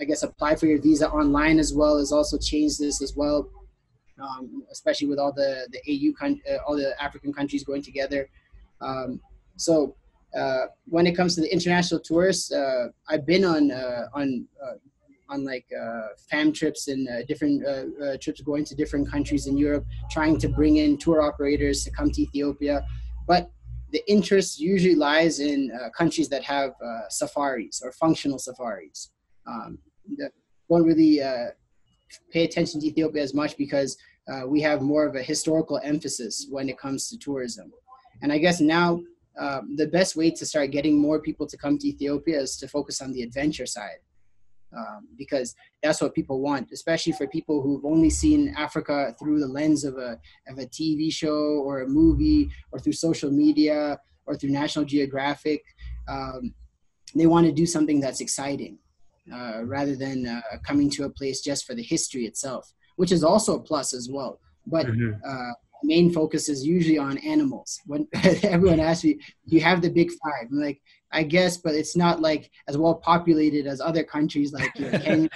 I 0.00 0.04
guess, 0.04 0.22
apply 0.22 0.56
for 0.56 0.66
your 0.66 0.80
visa 0.80 1.08
online 1.10 1.58
as 1.58 1.72
well 1.72 1.98
has 1.98 2.12
also 2.12 2.36
changed 2.38 2.80
this 2.80 3.02
as 3.02 3.14
well, 3.16 3.48
um, 4.20 4.64
especially 4.70 5.08
with 5.08 5.18
all 5.18 5.32
the 5.32 5.68
the 5.70 5.80
AU 5.88 6.12
con- 6.18 6.40
uh, 6.50 6.58
all 6.66 6.76
the 6.76 7.00
African 7.02 7.32
countries 7.32 7.64
going 7.64 7.82
together. 7.82 8.28
Um, 8.80 9.20
so 9.56 9.94
uh, 10.36 10.66
when 10.86 11.06
it 11.06 11.16
comes 11.16 11.34
to 11.36 11.40
the 11.40 11.52
international 11.52 12.00
tourists, 12.00 12.52
uh, 12.52 12.88
I've 13.08 13.26
been 13.26 13.44
on 13.44 13.70
on 14.12 14.46
on 15.28 15.44
like 15.44 15.66
uh, 15.78 16.08
fam 16.30 16.52
trips 16.52 16.88
and 16.88 17.08
uh, 17.08 17.24
different 17.24 17.64
uh, 17.66 18.16
trips 18.20 18.40
going 18.40 18.64
to 18.64 18.74
different 18.74 19.10
countries 19.10 19.46
in 19.46 19.56
Europe, 19.56 19.84
trying 20.10 20.38
to 20.38 20.48
bring 20.48 20.76
in 20.76 20.96
tour 20.98 21.22
operators 21.22 21.84
to 21.84 21.90
come 21.90 22.10
to 22.10 22.22
Ethiopia. 22.22 22.84
But 23.26 23.50
the 23.92 24.02
interest 24.10 24.58
usually 24.58 24.94
lies 24.94 25.40
in 25.40 25.70
uh, 25.70 25.90
countries 25.90 26.28
that 26.28 26.42
have 26.44 26.70
uh, 26.84 27.08
safaris 27.08 27.80
or 27.84 27.92
functional 27.92 28.38
safaris. 28.38 29.12
Um, 29.46 29.78
that 30.18 30.32
don't 30.68 30.84
really 30.84 31.22
uh, 31.22 31.48
pay 32.30 32.44
attention 32.44 32.80
to 32.80 32.86
Ethiopia 32.86 33.22
as 33.22 33.34
much 33.34 33.56
because 33.56 33.96
uh, 34.32 34.46
we 34.46 34.60
have 34.60 34.82
more 34.82 35.06
of 35.06 35.14
a 35.14 35.22
historical 35.22 35.80
emphasis 35.84 36.46
when 36.50 36.68
it 36.68 36.78
comes 36.78 37.08
to 37.08 37.18
tourism. 37.18 37.72
And 38.22 38.32
I 38.32 38.38
guess 38.38 38.60
now 38.60 39.02
um, 39.38 39.76
the 39.76 39.86
best 39.86 40.16
way 40.16 40.30
to 40.30 40.46
start 40.46 40.70
getting 40.70 40.98
more 40.98 41.20
people 41.20 41.46
to 41.46 41.56
come 41.56 41.78
to 41.78 41.88
Ethiopia 41.88 42.40
is 42.40 42.56
to 42.56 42.68
focus 42.68 43.00
on 43.00 43.12
the 43.12 43.22
adventure 43.22 43.66
side 43.66 43.98
um, 44.76 45.08
because 45.16 45.54
that's 45.82 46.00
what 46.00 46.14
people 46.14 46.40
want, 46.40 46.70
especially 46.72 47.12
for 47.12 47.26
people 47.26 47.62
who've 47.62 47.84
only 47.84 48.10
seen 48.10 48.54
Africa 48.56 49.14
through 49.18 49.40
the 49.40 49.46
lens 49.46 49.84
of 49.84 49.96
a 49.96 50.18
of 50.48 50.58
a 50.58 50.66
TV 50.66 51.12
show 51.12 51.62
or 51.64 51.82
a 51.82 51.88
movie 51.88 52.50
or 52.72 52.78
through 52.78 52.92
social 52.92 53.30
media 53.30 53.98
or 54.26 54.36
through 54.36 54.50
National 54.50 54.84
Geographic. 54.84 55.62
Um, 56.08 56.54
they 57.14 57.26
want 57.26 57.46
to 57.46 57.52
do 57.52 57.66
something 57.66 58.00
that's 58.00 58.20
exciting 58.20 58.78
uh, 59.32 59.64
rather 59.64 59.96
than 59.96 60.26
uh, 60.26 60.58
coming 60.66 60.90
to 60.90 61.04
a 61.04 61.10
place 61.10 61.40
just 61.40 61.64
for 61.64 61.74
the 61.74 61.82
history 61.82 62.26
itself, 62.26 62.72
which 62.96 63.12
is 63.12 63.24
also 63.24 63.56
a 63.56 63.60
plus 63.60 63.94
as 63.94 64.08
well. 64.10 64.40
But 64.66 64.86
mm-hmm. 64.86 65.12
uh, 65.24 65.52
main 65.82 66.12
focus 66.12 66.48
is 66.48 66.66
usually 66.66 66.98
on 66.98 67.18
animals. 67.18 67.80
When 67.86 68.06
everyone 68.42 68.80
asks 68.80 69.04
me, 69.04 69.14
"Do 69.14 69.56
you 69.56 69.60
have 69.60 69.82
the 69.82 69.90
big 69.90 70.10
five? 70.10 70.48
I'm 70.50 70.60
like, 70.60 70.80
I 71.12 71.22
guess, 71.22 71.56
but 71.56 71.74
it's 71.74 71.96
not 71.96 72.20
like 72.20 72.50
as 72.68 72.76
well 72.76 72.94
populated 72.94 73.66
as 73.66 73.80
other 73.80 74.02
countries 74.02 74.52
like 74.52 74.70
you 74.76 74.90
know, 74.90 74.98
Kenya, 75.04 75.28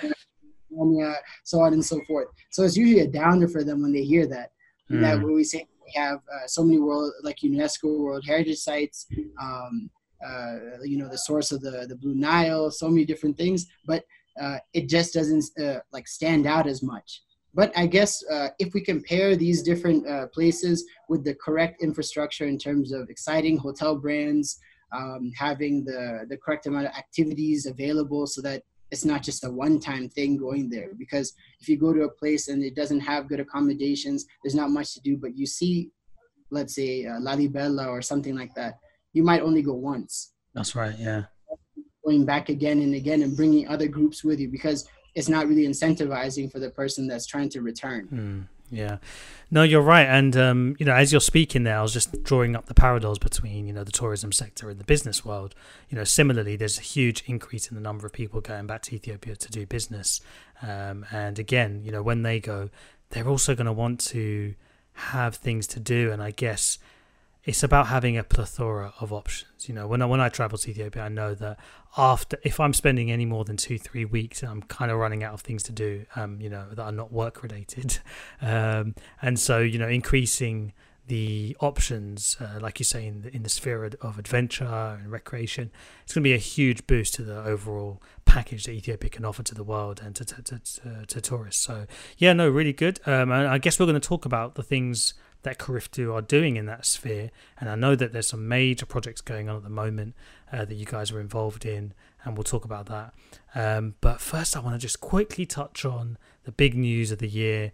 Kenya, 0.70 1.14
so 1.44 1.61
on 1.61 1.72
and 1.72 1.85
so 1.85 2.00
forth. 2.06 2.28
So 2.50 2.64
it's 2.64 2.76
usually 2.76 3.00
a 3.00 3.06
downer 3.06 3.48
for 3.48 3.64
them 3.64 3.83
when 3.83 3.92
they 3.92 4.04
hear 4.04 4.26
that. 4.26 4.52
Mm. 4.90 5.00
That 5.00 5.22
when 5.22 5.35
we 5.35 5.44
say 5.44 5.66
we 5.85 5.92
have 6.00 6.18
uh, 6.18 6.46
so 6.46 6.64
many 6.64 6.78
world 6.78 7.12
like 7.22 7.38
UNESCO 7.38 7.98
World 7.98 8.24
Heritage 8.26 8.59
sites, 8.59 9.06
um, 9.40 9.90
uh, 10.26 10.56
you 10.83 10.98
know, 10.98 11.09
the 11.09 11.18
source 11.18 11.52
of 11.52 11.61
the 11.61 11.87
the 11.88 11.96
Blue 11.96 12.14
Nile, 12.14 12.70
so 12.70 12.88
many 12.88 13.04
different 13.04 13.37
things, 13.37 13.66
but 13.87 14.04
uh, 14.40 14.59
it 14.72 14.88
just 14.88 15.14
doesn't 15.14 15.44
uh, 15.62 15.80
like 15.92 16.09
stand 16.09 16.46
out 16.46 16.66
as 16.66 16.83
much. 16.83 17.22
But 17.52 17.72
I 17.76 17.87
guess 17.87 18.24
uh, 18.30 18.48
if 18.59 18.74
we 18.74 18.80
compare 18.80 19.35
these 19.35 19.62
different 19.62 20.06
uh, 20.06 20.28
places 20.28 20.85
with 21.09 21.24
the 21.24 21.35
correct 21.35 21.83
infrastructure 21.83 22.46
in 22.46 22.59
terms 22.59 22.92
of 22.92 23.11
exciting 23.11 23.56
hotel 23.56 23.96
brands, 23.96 24.61
um, 24.92 25.33
having 25.37 25.85
the, 25.85 26.26
the 26.29 26.37
correct 26.37 26.66
amount 26.66 26.87
of 26.87 26.92
activities 26.94 27.66
available 27.66 28.26
so 28.26 28.40
that 28.42 28.62
it's 28.90 29.05
not 29.05 29.22
just 29.22 29.44
a 29.44 29.50
one-time 29.50 30.09
thing 30.09 30.37
going 30.37 30.68
there. 30.68 30.90
Because 30.98 31.33
if 31.61 31.68
you 31.68 31.76
go 31.76 31.92
to 31.92 32.03
a 32.03 32.11
place 32.11 32.48
and 32.48 32.62
it 32.62 32.74
doesn't 32.74 33.00
have 33.00 33.29
good 33.29 33.40
accommodations 33.40 34.26
there's 34.42 34.55
not 34.55 34.70
much 34.70 34.94
to 34.94 35.00
do 35.00 35.16
but 35.16 35.37
you 35.37 35.46
see 35.46 35.90
let's 36.50 36.74
say 36.74 37.07
uh, 37.07 37.20
lalibela 37.20 37.87
or 37.87 38.03
something 38.03 38.35
like 38.35 38.53
that 38.55 38.74
you 39.12 39.22
might 39.22 39.42
only 39.42 39.62
go 39.62 39.74
once. 39.74 40.33
That's 40.55 40.74
right 40.74 40.94
yeah. 40.98 41.24
Going 42.05 42.24
back 42.24 42.48
again 42.48 42.81
and 42.81 42.94
again 42.94 43.22
and 43.22 43.37
bringing 43.37 43.68
other 43.68 43.88
groups 43.88 44.24
with 44.24 44.40
you 44.40 44.48
because 44.48 44.88
it's 45.14 45.29
not 45.29 45.48
really 45.48 45.66
incentivizing 45.66 46.50
for 46.50 46.59
the 46.59 46.70
person 46.70 47.07
that's 47.07 47.26
trying 47.26 47.48
to 47.50 47.61
return. 47.61 48.09
Mm. 48.12 48.59
Yeah, 48.70 48.98
no, 49.50 49.64
you're 49.64 49.83
right. 49.83 50.06
And 50.06 50.37
um, 50.37 50.76
you 50.78 50.87
know, 50.87 50.94
as 50.94 51.11
you're 51.12 51.20
speaking 51.20 51.64
there, 51.64 51.78
I 51.78 51.83
was 51.83 51.92
just 51.92 52.22
drawing 52.22 52.54
up 52.54 52.66
the 52.66 52.74
parallels 52.74 53.18
between 53.18 53.66
you 53.66 53.72
know 53.72 53.83
the 53.83 53.90
tourism 53.92 54.30
sector 54.30 54.70
and 54.70 54.78
the 54.78 54.85
business 54.85 55.24
world. 55.24 55.54
You 55.88 55.96
know, 55.96 56.04
similarly, 56.04 56.54
there's 56.54 56.78
a 56.78 56.83
huge 56.83 57.24
increase 57.26 57.68
in 57.68 57.74
the 57.74 57.80
number 57.80 58.06
of 58.06 58.12
people 58.12 58.40
going 58.40 58.66
back 58.66 58.83
to 58.83 58.94
Ethiopia 58.94 59.35
to 59.35 59.50
do 59.50 59.66
business. 59.66 60.20
Um, 60.62 61.04
and 61.11 61.38
again, 61.38 61.83
you 61.85 61.90
know, 61.90 62.02
when 62.02 62.22
they 62.22 62.38
go, 62.38 62.70
they're 63.11 63.28
also 63.28 63.56
going 63.56 63.66
to 63.66 63.72
want 63.72 63.98
to 64.00 64.54
have 64.92 65.37
things 65.37 65.66
to 65.68 65.80
do. 65.80 66.12
And 66.12 66.22
I 66.22 66.30
guess 66.30 66.78
it's 67.44 67.62
about 67.62 67.87
having 67.87 68.18
a 68.18 68.24
plethora 68.24 68.92
of 69.00 69.12
options. 69.12 69.68
You 69.68 69.74
know, 69.74 69.87
when 69.87 70.03
I 70.03 70.07
when 70.07 70.20
I 70.20 70.29
travel 70.29 70.59
to 70.59 70.70
Ethiopia, 70.70 71.03
I 71.03 71.09
know 71.09 71.35
that 71.35 71.59
after 71.96 72.38
if 72.42 72.61
I'm 72.61 72.74
spending 72.74 73.11
any 73.11 73.24
more 73.24 73.44
than 73.44 73.57
two 73.57 73.79
three 73.79 74.05
weeks, 74.05 74.42
I'm 74.42 74.62
kind 74.62 74.90
of 74.90 74.98
running 74.98 75.22
out 75.22 75.35
of 75.35 75.40
things 75.40 75.62
to 75.64 75.72
do. 75.72 76.05
Um, 76.16 76.40
you 76.40 76.50
know, 76.50 76.66
that 76.70 76.83
are 76.83 76.92
not 76.92 77.12
work 77.12 77.42
related, 77.42 77.98
um, 78.42 78.94
and 79.22 79.38
so 79.38 79.59
you 79.61 79.79
know, 79.79 79.88
increasing 79.88 80.72
the 81.11 81.57
options, 81.59 82.37
uh, 82.40 82.61
like 82.61 82.79
you 82.79 82.85
say, 82.85 83.05
in 83.05 83.22
the, 83.22 83.35
in 83.35 83.42
the 83.42 83.48
sphere 83.48 83.85
of 84.00 84.16
adventure 84.16 84.64
and 84.64 85.11
recreation, 85.11 85.72
it's 86.05 86.14
going 86.14 86.22
to 86.22 86.29
be 86.29 86.35
a 86.35 86.38
huge 86.38 86.87
boost 86.87 87.14
to 87.14 87.24
the 87.24 87.42
overall 87.42 88.00
package 88.26 88.62
that 88.66 88.72
Ethiopia 88.74 89.11
can 89.11 89.24
offer 89.24 89.42
to 89.42 89.53
the 89.53 89.64
world 89.64 90.00
and 90.05 90.14
to 90.14 90.24
to, 90.24 90.40
to, 90.40 90.59
to, 90.61 91.07
to 91.07 91.20
tourists. 91.20 91.64
So 91.64 91.87
yeah, 92.16 92.33
no, 92.33 92.48
really 92.48 92.72
good. 92.72 93.00
Um, 93.07 93.33
and 93.33 93.48
I 93.48 93.59
guess 93.59 93.81
we're 93.81 93.87
going 93.87 94.00
to 94.00 94.09
talk 94.09 94.24
about 94.24 94.55
the 94.55 94.62
things 94.62 95.14
that 95.42 95.59
Kuriftu 95.59 96.14
are 96.14 96.22
doing 96.22 96.57
in 96.57 96.66
that 96.66 96.87
sphere. 96.87 97.31
And 97.59 97.68
I 97.68 97.74
know 97.74 97.94
that 97.94 98.12
there's 98.12 98.29
some 98.29 98.46
major 98.48 98.87
projects 98.87 99.20
going 99.20 99.48
on 99.48 99.57
at 99.57 99.62
the 99.62 99.70
moment 99.70 100.14
uh, 100.53 100.64
that 100.64 100.74
you 100.74 100.87
guys 100.87 101.11
are 101.11 101.20
involved 101.20 101.64
in, 101.64 101.94
and 102.24 102.37
we'll 102.37 102.44
talk 102.44 102.64
about 102.64 102.87
that. 102.87 103.14
Um, 103.55 103.94
but 104.00 104.20
first, 104.20 104.57
I 104.57 104.61
want 104.61 104.74
to 104.74 104.79
just 104.79 105.00
quickly 105.00 105.46
touch 105.46 105.85
on 105.85 106.18
the 106.44 106.53
big 106.53 106.76
news 106.76 107.11
of 107.11 107.18
the 107.18 107.29
year 107.29 107.72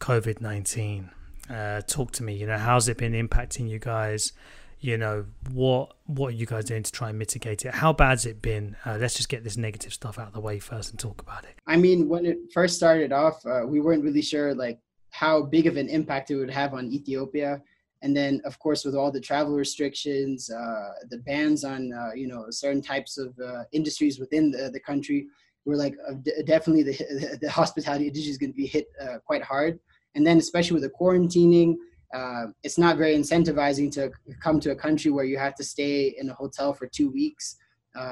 COVID 0.00 0.40
19. 0.40 1.10
Uh, 1.48 1.80
talk 1.82 2.10
to 2.12 2.24
me, 2.24 2.34
you 2.34 2.46
know, 2.46 2.58
how's 2.58 2.88
it 2.88 2.98
been 2.98 3.12
impacting 3.12 3.68
you 3.68 3.78
guys? 3.78 4.32
You 4.80 4.98
know, 4.98 5.26
what 5.52 5.96
what 6.04 6.28
are 6.28 6.36
you 6.36 6.44
guys 6.44 6.66
doing 6.66 6.82
to 6.82 6.92
try 6.92 7.08
and 7.08 7.18
mitigate 7.18 7.64
it? 7.64 7.74
How 7.74 7.92
bad's 7.92 8.26
it 8.26 8.42
been? 8.42 8.76
Uh, 8.84 8.98
let's 9.00 9.14
just 9.14 9.28
get 9.28 9.42
this 9.42 9.56
negative 9.56 9.94
stuff 9.94 10.18
out 10.18 10.28
of 10.28 10.32
the 10.34 10.40
way 10.40 10.58
first 10.58 10.90
and 10.90 10.98
talk 10.98 11.22
about 11.22 11.44
it. 11.44 11.54
I 11.66 11.76
mean, 11.76 12.08
when 12.08 12.26
it 12.26 12.38
first 12.52 12.76
started 12.76 13.10
off, 13.12 13.44
uh, 13.46 13.62
we 13.64 13.80
weren't 13.80 14.04
really 14.04 14.22
sure 14.22 14.54
like 14.54 14.78
how 15.16 15.42
big 15.42 15.66
of 15.66 15.78
an 15.78 15.88
impact 15.88 16.30
it 16.30 16.36
would 16.36 16.50
have 16.50 16.74
on 16.74 16.92
Ethiopia. 16.92 17.62
And 18.02 18.14
then, 18.14 18.42
of 18.44 18.58
course, 18.58 18.84
with 18.84 18.94
all 18.94 19.10
the 19.10 19.20
travel 19.20 19.54
restrictions, 19.54 20.50
uh, 20.50 20.90
the 21.08 21.18
bans 21.18 21.64
on 21.64 21.90
uh, 21.92 22.12
you 22.14 22.28
know 22.28 22.44
certain 22.50 22.82
types 22.82 23.16
of 23.16 23.28
uh, 23.38 23.64
industries 23.72 24.18
within 24.20 24.50
the, 24.50 24.70
the 24.70 24.80
country, 24.80 25.26
we're 25.64 25.76
like 25.76 25.96
uh, 26.06 26.14
definitely 26.44 26.82
the, 26.82 27.38
the 27.40 27.50
hospitality 27.50 28.06
industry 28.08 28.30
is 28.30 28.38
going 28.38 28.52
to 28.52 28.56
be 28.56 28.66
hit 28.66 28.86
uh, 29.02 29.18
quite 29.24 29.42
hard. 29.42 29.80
And 30.14 30.26
then, 30.26 30.36
especially 30.36 30.74
with 30.74 30.82
the 30.82 30.96
quarantining, 31.00 31.76
uh, 32.14 32.46
it's 32.62 32.78
not 32.78 32.98
very 32.98 33.14
incentivizing 33.16 33.90
to 33.92 34.10
come 34.42 34.60
to 34.60 34.70
a 34.70 34.76
country 34.76 35.10
where 35.10 35.24
you 35.24 35.38
have 35.38 35.54
to 35.56 35.64
stay 35.64 36.14
in 36.18 36.28
a 36.28 36.34
hotel 36.34 36.74
for 36.74 36.86
two 36.86 37.10
weeks 37.10 37.56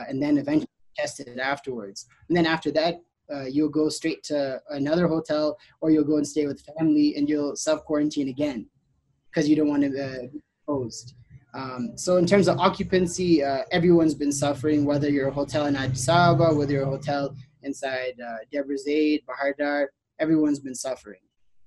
and 0.08 0.22
then 0.22 0.38
eventually 0.38 0.68
test 0.96 1.20
it 1.20 1.38
afterwards. 1.38 2.06
And 2.28 2.36
then 2.36 2.46
after 2.46 2.70
that, 2.72 2.94
uh, 3.32 3.44
you'll 3.44 3.68
go 3.68 3.88
straight 3.88 4.22
to 4.24 4.60
another 4.70 5.08
hotel 5.08 5.56
or 5.80 5.90
you'll 5.90 6.04
go 6.04 6.16
and 6.16 6.26
stay 6.26 6.46
with 6.46 6.64
family 6.78 7.14
and 7.16 7.28
you'll 7.28 7.56
self 7.56 7.84
quarantine 7.84 8.28
again 8.28 8.66
because 9.30 9.48
you 9.48 9.56
don't 9.56 9.68
want 9.68 9.82
to 9.82 9.88
uh, 9.88 10.20
be 10.32 10.42
exposed. 10.60 11.14
Um, 11.54 11.92
so 11.96 12.16
in 12.16 12.26
terms 12.26 12.48
of 12.48 12.58
occupancy, 12.58 13.42
uh, 13.42 13.62
everyone's 13.70 14.14
been 14.14 14.32
suffering, 14.32 14.84
whether 14.84 15.08
you're 15.08 15.28
a 15.28 15.32
hotel 15.32 15.66
in 15.66 15.76
Addis 15.76 16.08
Ababa, 16.08 16.54
whether 16.54 16.72
you're 16.72 16.82
a 16.82 16.86
hotel 16.86 17.34
inside 17.62 18.14
uh, 18.20 18.38
Debre 18.52 18.76
Zeit, 18.76 19.22
Bahir 19.24 19.56
Dar, 19.56 19.90
everyone's 20.18 20.58
been 20.58 20.74
suffering. 20.74 21.20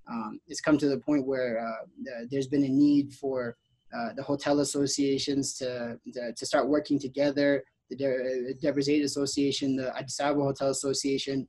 Um, 0.09 0.39
it's 0.47 0.61
come 0.61 0.77
to 0.77 0.89
the 0.89 0.99
point 0.99 1.25
where 1.25 1.65
uh, 1.65 1.85
there's 2.29 2.47
been 2.47 2.63
a 2.63 2.69
need 2.69 3.13
for 3.13 3.55
uh, 3.95 4.13
the 4.15 4.23
hotel 4.23 4.59
associations 4.59 5.53
to, 5.55 5.97
to, 6.13 6.33
to 6.33 6.45
start 6.45 6.67
working 6.67 6.99
together 6.99 7.63
the 7.89 7.95
De- 7.95 8.53
Debre 8.61 8.83
Zeit 8.83 9.03
Association, 9.03 9.75
the 9.75 9.95
Addis 9.97 10.19
Ababa 10.19 10.43
Hotel 10.43 10.69
Association. 10.69 11.47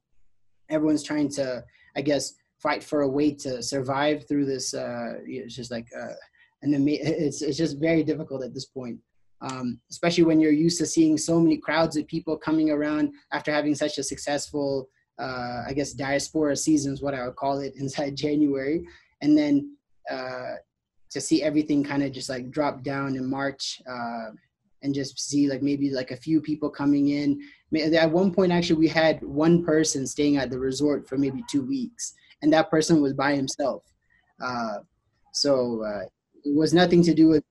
Everyone's 0.70 1.02
trying 1.02 1.28
to, 1.30 1.64
I 1.96 2.02
guess, 2.02 2.34
fight 2.58 2.82
for 2.82 3.02
a 3.02 3.08
way 3.08 3.32
to 3.32 3.62
survive 3.62 4.26
through 4.28 4.46
this. 4.46 4.74
Uh, 4.74 5.14
it's 5.24 5.54
just 5.54 5.70
like 5.70 5.86
uh, 5.98 6.14
an 6.62 6.74
ama- 6.74 6.90
it's 7.00 7.42
it's 7.42 7.56
just 7.56 7.78
very 7.78 8.02
difficult 8.02 8.42
at 8.44 8.54
this 8.54 8.66
point. 8.66 8.98
Um, 9.40 9.80
especially 9.90 10.24
when 10.24 10.40
you're 10.40 10.50
used 10.50 10.78
to 10.78 10.86
seeing 10.86 11.16
so 11.16 11.40
many 11.40 11.58
crowds 11.58 11.96
of 11.96 12.08
people 12.08 12.36
coming 12.36 12.70
around 12.70 13.12
after 13.32 13.52
having 13.52 13.76
such 13.76 13.96
a 13.96 14.02
successful, 14.02 14.88
uh, 15.20 15.62
I 15.64 15.72
guess, 15.74 15.92
diaspora 15.92 16.56
season 16.56 16.92
is 16.92 17.02
what 17.02 17.14
I 17.14 17.24
would 17.24 17.36
call 17.36 17.60
it 17.60 17.74
inside 17.76 18.16
January, 18.16 18.86
and 19.22 19.38
then 19.38 19.76
uh, 20.10 20.54
to 21.10 21.20
see 21.20 21.42
everything 21.42 21.84
kind 21.84 22.02
of 22.02 22.12
just 22.12 22.28
like 22.28 22.50
drop 22.50 22.82
down 22.82 23.16
in 23.16 23.28
March. 23.28 23.80
Uh, 23.88 24.30
and 24.82 24.94
just 24.94 25.18
see 25.18 25.48
like 25.48 25.62
maybe 25.62 25.90
like 25.90 26.10
a 26.10 26.16
few 26.16 26.40
people 26.40 26.70
coming 26.70 27.08
in. 27.08 27.40
At 27.94 28.10
one 28.10 28.32
point, 28.32 28.52
actually, 28.52 28.78
we 28.78 28.88
had 28.88 29.22
one 29.22 29.64
person 29.64 30.06
staying 30.06 30.36
at 30.36 30.50
the 30.50 30.58
resort 30.58 31.08
for 31.08 31.18
maybe 31.18 31.42
two 31.50 31.64
weeks, 31.64 32.14
and 32.42 32.52
that 32.52 32.70
person 32.70 33.02
was 33.02 33.12
by 33.12 33.34
himself. 33.34 33.82
Uh, 34.42 34.78
so 35.32 35.82
uh, 35.84 36.04
it 36.44 36.56
was 36.56 36.72
nothing 36.72 37.02
to 37.02 37.14
do 37.14 37.28
with. 37.28 37.44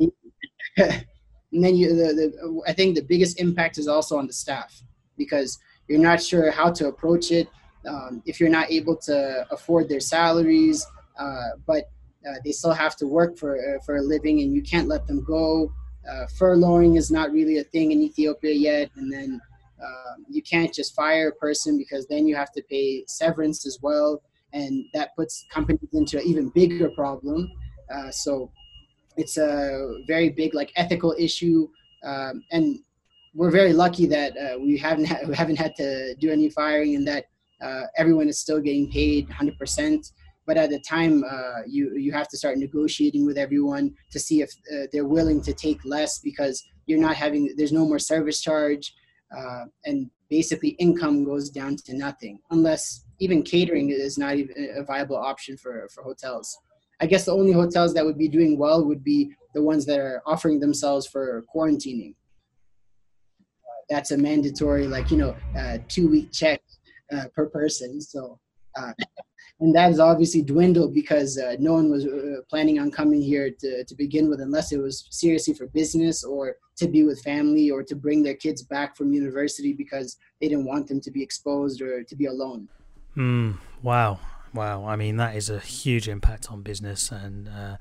and 0.78 1.04
then 1.52 1.76
you, 1.76 1.94
the, 1.94 2.14
the, 2.14 2.62
I 2.66 2.72
think 2.72 2.94
the 2.94 3.02
biggest 3.02 3.38
impact 3.38 3.78
is 3.78 3.88
also 3.88 4.16
on 4.16 4.26
the 4.26 4.32
staff 4.32 4.82
because 5.18 5.58
you're 5.88 5.98
not 5.98 6.22
sure 6.22 6.50
how 6.50 6.70
to 6.72 6.88
approach 6.88 7.30
it. 7.30 7.48
Um, 7.86 8.22
if 8.26 8.40
you're 8.40 8.48
not 8.48 8.70
able 8.70 8.96
to 8.96 9.46
afford 9.50 9.88
their 9.88 10.00
salaries, 10.00 10.86
uh, 11.18 11.50
but 11.66 11.84
uh, 12.26 12.36
they 12.44 12.52
still 12.52 12.72
have 12.72 12.96
to 12.96 13.06
work 13.06 13.36
for 13.36 13.56
uh, 13.56 13.82
for 13.84 13.96
a 13.96 14.02
living, 14.02 14.40
and 14.40 14.54
you 14.54 14.62
can't 14.62 14.88
let 14.88 15.06
them 15.06 15.22
go 15.24 15.72
uh, 16.10 16.26
furloughing 16.38 16.96
is 16.96 17.10
not 17.10 17.32
really 17.32 17.58
a 17.58 17.64
thing 17.64 17.92
in 17.92 18.02
Ethiopia 18.02 18.52
yet, 18.52 18.90
and 18.96 19.12
then 19.12 19.40
uh, 19.82 20.14
you 20.28 20.42
can't 20.42 20.72
just 20.72 20.94
fire 20.94 21.28
a 21.28 21.34
person 21.34 21.78
because 21.78 22.06
then 22.06 22.26
you 22.26 22.36
have 22.36 22.52
to 22.52 22.62
pay 22.70 23.04
severance 23.06 23.66
as 23.66 23.78
well, 23.82 24.22
and 24.52 24.84
that 24.94 25.14
puts 25.16 25.46
companies 25.50 25.88
into 25.92 26.18
an 26.18 26.26
even 26.26 26.48
bigger 26.50 26.90
problem. 26.90 27.50
Uh, 27.92 28.10
so 28.10 28.50
it's 29.16 29.36
a 29.36 30.02
very 30.06 30.30
big 30.30 30.54
like 30.54 30.72
ethical 30.76 31.14
issue, 31.18 31.68
um, 32.04 32.42
and 32.50 32.78
we're 33.34 33.50
very 33.50 33.72
lucky 33.72 34.06
that 34.06 34.36
uh, 34.36 34.58
we 34.58 34.76
haven't 34.76 35.06
ha- 35.06 35.20
we 35.26 35.34
haven't 35.34 35.56
had 35.56 35.74
to 35.76 36.14
do 36.16 36.30
any 36.30 36.48
firing, 36.50 36.96
and 36.96 37.06
that 37.06 37.26
uh, 37.60 37.84
everyone 37.96 38.28
is 38.28 38.38
still 38.38 38.60
getting 38.60 38.90
paid 38.90 39.28
100 39.28 39.58
percent 39.58 40.12
but 40.46 40.56
at 40.56 40.70
the 40.70 40.80
time 40.80 41.24
uh, 41.24 41.60
you 41.66 41.96
you 41.96 42.12
have 42.12 42.28
to 42.28 42.36
start 42.36 42.58
negotiating 42.58 43.24
with 43.24 43.38
everyone 43.38 43.94
to 44.10 44.18
see 44.18 44.40
if 44.40 44.50
uh, 44.72 44.86
they're 44.92 45.06
willing 45.06 45.40
to 45.42 45.52
take 45.52 45.78
less 45.84 46.18
because 46.18 46.62
you're 46.86 47.00
not 47.00 47.14
having 47.14 47.54
there's 47.56 47.72
no 47.72 47.86
more 47.86 47.98
service 47.98 48.40
charge 48.40 48.94
uh, 49.36 49.64
and 49.84 50.10
basically 50.28 50.70
income 50.86 51.24
goes 51.24 51.50
down 51.50 51.76
to 51.76 51.94
nothing 51.96 52.38
unless 52.50 53.04
even 53.20 53.42
catering 53.42 53.90
is 53.90 54.18
not 54.18 54.34
even 54.36 54.54
a 54.76 54.82
viable 54.82 55.16
option 55.16 55.56
for 55.56 55.88
for 55.94 56.02
hotels. 56.02 56.58
I 57.00 57.06
guess 57.06 57.24
the 57.24 57.32
only 57.32 57.52
hotels 57.52 57.94
that 57.94 58.04
would 58.04 58.18
be 58.18 58.28
doing 58.28 58.58
well 58.58 58.84
would 58.84 59.02
be 59.02 59.34
the 59.54 59.62
ones 59.62 59.84
that 59.86 59.98
are 59.98 60.22
offering 60.26 60.60
themselves 60.60 61.06
for 61.06 61.44
quarantining. 61.54 62.14
That's 63.90 64.12
a 64.12 64.18
mandatory 64.18 64.86
like 64.86 65.10
you 65.10 65.18
know 65.18 65.36
uh, 65.58 65.78
two 65.88 66.08
week 66.08 66.32
check 66.32 66.60
uh, 67.12 67.26
per 67.34 67.46
person 67.46 68.00
so 68.00 68.38
uh, 68.78 68.92
and 69.62 69.72
that 69.76 69.86
has 69.86 70.00
obviously 70.00 70.42
dwindled 70.42 70.92
because 70.92 71.38
uh, 71.38 71.54
no 71.60 71.74
one 71.74 71.88
was 71.88 72.04
uh, 72.04 72.40
planning 72.50 72.80
on 72.80 72.90
coming 72.90 73.22
here 73.22 73.48
to, 73.48 73.84
to 73.84 73.94
begin 73.94 74.28
with 74.28 74.40
unless 74.40 74.72
it 74.72 74.78
was 74.78 75.06
seriously 75.10 75.54
for 75.54 75.68
business 75.68 76.24
or 76.24 76.56
to 76.76 76.88
be 76.88 77.04
with 77.04 77.22
family 77.22 77.70
or 77.70 77.84
to 77.84 77.94
bring 77.94 78.24
their 78.24 78.34
kids 78.34 78.62
back 78.62 78.96
from 78.96 79.12
university 79.12 79.72
because 79.72 80.16
they 80.40 80.48
didn't 80.48 80.64
want 80.64 80.88
them 80.88 81.00
to 81.00 81.12
be 81.12 81.22
exposed 81.22 81.80
or 81.80 82.02
to 82.02 82.16
be 82.16 82.26
alone. 82.26 82.68
Mm, 83.16 83.56
wow. 83.82 84.18
Wow. 84.52 84.84
I 84.84 84.96
mean 84.96 85.16
that 85.18 85.36
is 85.36 85.48
a 85.48 85.60
huge 85.60 86.08
impact 86.08 86.50
on 86.50 86.62
business 86.62 87.12
and 87.12 87.48
uh, 87.48 87.76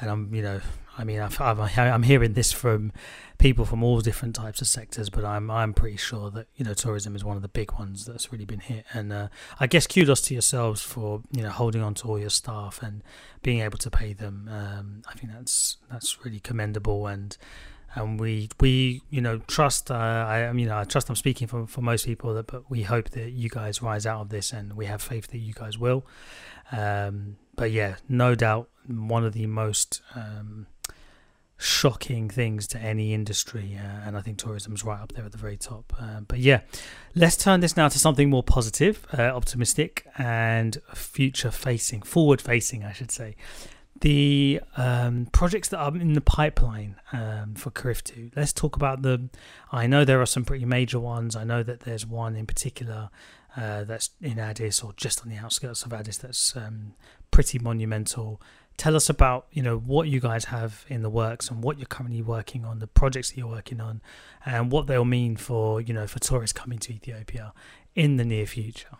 and 0.00 0.10
i'm 0.10 0.34
you 0.34 0.42
know 0.42 0.60
I 0.98 1.04
mean, 1.04 1.20
I've, 1.20 1.40
I'm 1.40 2.02
hearing 2.02 2.34
this 2.34 2.52
from 2.52 2.92
people 3.38 3.64
from 3.64 3.82
all 3.82 4.00
different 4.00 4.34
types 4.34 4.60
of 4.60 4.68
sectors, 4.68 5.10
but 5.10 5.24
I'm 5.24 5.50
I'm 5.50 5.74
pretty 5.74 5.96
sure 5.96 6.30
that 6.30 6.46
you 6.54 6.64
know 6.64 6.74
tourism 6.74 7.16
is 7.16 7.24
one 7.24 7.36
of 7.36 7.42
the 7.42 7.48
big 7.48 7.72
ones 7.72 8.04
that's 8.04 8.32
really 8.32 8.44
been 8.44 8.60
hit. 8.60 8.84
And 8.92 9.12
uh, 9.12 9.28
I 9.58 9.66
guess 9.66 9.86
kudos 9.86 10.20
to 10.22 10.34
yourselves 10.34 10.82
for 10.82 11.22
you 11.32 11.42
know 11.42 11.50
holding 11.50 11.82
on 11.82 11.94
to 11.94 12.08
all 12.08 12.18
your 12.18 12.30
staff 12.30 12.82
and 12.82 13.02
being 13.42 13.60
able 13.60 13.78
to 13.78 13.90
pay 13.90 14.12
them. 14.12 14.48
Um, 14.50 15.02
I 15.08 15.14
think 15.14 15.32
that's 15.32 15.78
that's 15.90 16.24
really 16.24 16.40
commendable 16.40 17.06
and. 17.06 17.36
And 17.94 18.18
we, 18.18 18.48
we, 18.58 19.02
you 19.10 19.20
know, 19.20 19.36
trust. 19.40 19.90
Uh, 19.90 19.94
I, 19.94 20.50
you 20.52 20.64
know, 20.64 20.78
I 20.78 20.84
trust. 20.84 21.10
I'm 21.10 21.14
speaking 21.14 21.46
for, 21.46 21.66
for 21.66 21.82
most 21.82 22.06
people, 22.06 22.32
that, 22.32 22.46
but 22.46 22.70
we 22.70 22.84
hope 22.84 23.10
that 23.10 23.32
you 23.32 23.50
guys 23.50 23.82
rise 23.82 24.06
out 24.06 24.22
of 24.22 24.28
this, 24.30 24.50
and 24.50 24.72
we 24.72 24.86
have 24.86 25.02
faith 25.02 25.26
that 25.26 25.36
you 25.36 25.52
guys 25.52 25.76
will. 25.76 26.06
Um, 26.70 27.36
but 27.54 27.70
yeah, 27.70 27.96
no 28.08 28.34
doubt, 28.34 28.70
one 28.86 29.26
of 29.26 29.34
the 29.34 29.44
most 29.44 30.00
um, 30.14 30.68
shocking 31.62 32.28
things 32.28 32.66
to 32.66 32.78
any 32.78 33.14
industry, 33.14 33.78
uh, 33.78 34.06
and 34.06 34.16
I 34.16 34.20
think 34.20 34.38
tourism's 34.38 34.84
right 34.84 35.00
up 35.00 35.12
there 35.12 35.24
at 35.24 35.32
the 35.32 35.38
very 35.38 35.56
top. 35.56 35.92
Uh, 35.98 36.20
but 36.20 36.38
yeah, 36.38 36.60
let's 37.14 37.36
turn 37.36 37.60
this 37.60 37.76
now 37.76 37.88
to 37.88 37.98
something 37.98 38.28
more 38.28 38.42
positive, 38.42 39.06
uh, 39.16 39.22
optimistic, 39.22 40.06
and 40.18 40.78
future 40.94 41.50
facing, 41.50 42.02
forward 42.02 42.42
facing, 42.42 42.84
I 42.84 42.92
should 42.92 43.10
say. 43.10 43.36
The 44.00 44.60
um, 44.76 45.28
projects 45.30 45.68
that 45.68 45.78
are 45.78 45.94
in 45.94 46.14
the 46.14 46.20
pipeline 46.20 46.96
um, 47.12 47.54
for 47.54 47.70
Kuriftu. 47.70 48.32
Let's 48.34 48.52
talk 48.52 48.74
about 48.74 49.02
them. 49.02 49.30
I 49.70 49.86
know 49.86 50.04
there 50.04 50.20
are 50.20 50.26
some 50.26 50.44
pretty 50.44 50.64
major 50.64 50.98
ones. 50.98 51.36
I 51.36 51.44
know 51.44 51.62
that 51.62 51.80
there's 51.80 52.04
one 52.04 52.34
in 52.34 52.44
particular 52.44 53.10
uh, 53.56 53.84
that's 53.84 54.10
in 54.20 54.40
Addis 54.40 54.82
or 54.82 54.92
just 54.96 55.22
on 55.22 55.28
the 55.28 55.36
outskirts 55.36 55.84
of 55.84 55.92
Addis 55.92 56.18
that's 56.18 56.56
um, 56.56 56.94
pretty 57.30 57.60
monumental. 57.60 58.40
Tell 58.76 58.96
us 58.96 59.08
about 59.08 59.46
you 59.52 59.62
know 59.62 59.78
what 59.78 60.08
you 60.08 60.20
guys 60.20 60.46
have 60.46 60.84
in 60.88 61.02
the 61.02 61.10
works 61.10 61.50
and 61.50 61.62
what 61.62 61.78
you're 61.78 61.86
currently 61.86 62.22
working 62.22 62.64
on, 62.64 62.78
the 62.78 62.86
projects 62.86 63.30
that 63.30 63.38
you're 63.38 63.46
working 63.46 63.80
on, 63.80 64.00
and 64.44 64.70
what 64.70 64.86
they'll 64.86 65.04
mean 65.04 65.36
for 65.36 65.80
you 65.80 65.94
know 65.94 66.06
for 66.06 66.18
tourists 66.18 66.58
coming 66.58 66.78
to 66.78 66.92
Ethiopia 66.92 67.52
in 67.94 68.16
the 68.16 68.24
near 68.24 68.46
future. 68.46 68.96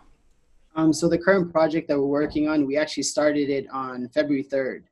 Um, 0.74 0.92
so 0.92 1.08
the 1.08 1.18
current 1.18 1.52
project 1.52 1.88
that 1.88 1.98
we're 1.98 2.06
working 2.06 2.48
on, 2.48 2.66
we 2.66 2.76
actually 2.76 3.02
started 3.02 3.50
it 3.50 3.68
on 3.70 4.08
February 4.08 4.44
3rd. 4.44 4.84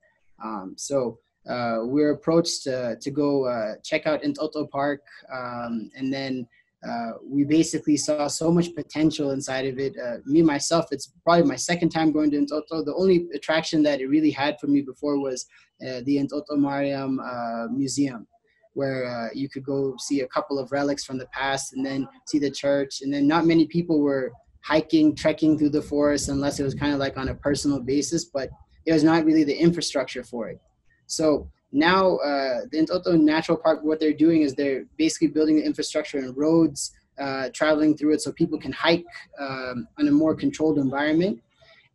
Um, 0.42 0.74
so 0.76 1.18
uh, 1.48 1.80
we 1.84 2.02
are 2.02 2.10
approached 2.10 2.64
to, 2.64 2.96
to 3.00 3.10
go 3.10 3.46
uh, 3.46 3.74
check 3.82 4.06
out 4.06 4.22
Entoto 4.22 4.68
Park, 4.68 5.02
um, 5.32 5.90
and 5.96 6.12
then 6.12 6.46
uh, 6.88 7.12
we 7.22 7.44
basically 7.44 7.96
saw 7.96 8.26
so 8.26 8.50
much 8.50 8.74
potential 8.74 9.32
inside 9.32 9.66
of 9.66 9.78
it. 9.78 9.94
Uh, 9.98 10.16
me 10.24 10.42
myself, 10.42 10.86
it's 10.90 11.12
probably 11.24 11.44
my 11.44 11.56
second 11.56 11.90
time 11.90 12.10
going 12.10 12.30
to 12.30 12.38
Entoto. 12.38 12.84
The 12.84 12.94
only 12.96 13.26
attraction 13.34 13.82
that 13.82 14.00
it 14.00 14.06
really 14.06 14.30
had 14.30 14.58
for 14.58 14.66
me 14.66 14.80
before 14.80 15.20
was 15.20 15.46
uh, 15.86 16.00
the 16.04 16.16
Entoto 16.16 16.56
Mariam 16.56 17.20
uh, 17.20 17.66
Museum, 17.68 18.26
where 18.74 19.30
you 19.34 19.48
could 19.48 19.64
go 19.64 19.94
see 19.98 20.20
a 20.20 20.28
couple 20.28 20.58
of 20.58 20.72
relics 20.72 21.04
from 21.04 21.18
the 21.18 21.26
past, 21.26 21.74
and 21.74 21.84
then 21.84 22.08
see 22.26 22.38
the 22.38 22.50
church. 22.50 23.02
And 23.02 23.12
then 23.12 23.26
not 23.26 23.44
many 23.44 23.66
people 23.66 24.00
were 24.00 24.32
hiking, 24.62 25.14
trekking 25.14 25.58
through 25.58 25.70
the 25.70 25.82
forest 25.82 26.28
unless 26.28 26.60
it 26.60 26.64
was 26.64 26.74
kind 26.74 26.92
of 26.92 26.98
like 26.98 27.16
on 27.16 27.28
a 27.28 27.34
personal 27.34 27.80
basis, 27.80 28.26
but 28.26 28.50
it 28.86 28.92
was 28.92 29.04
not 29.04 29.24
really 29.24 29.44
the 29.44 29.56
infrastructure 29.56 30.22
for 30.22 30.48
it. 30.48 30.60
So 31.06 31.50
now 31.72 32.16
uh, 32.16 32.61
the 32.70 32.78
Entoto 32.78 33.18
Natural 33.20 33.56
Park, 33.56 33.80
what 33.83 34.00
they're 34.00 34.12
doing 34.12 34.42
is 34.42 34.54
they're 34.54 34.85
basically 34.96 35.28
building 35.28 35.56
the 35.56 35.64
infrastructure 35.64 36.18
and 36.18 36.37
roads, 36.37 36.92
uh, 37.18 37.50
traveling 37.54 37.96
through 37.96 38.14
it 38.14 38.20
so 38.20 38.33
people 38.33 38.59
can 38.59 38.72
hike 38.72 39.04
um, 39.38 39.87
in 39.98 40.09
a 40.09 40.11
more 40.11 40.35
controlled 40.35 40.78
environment. 40.78 41.40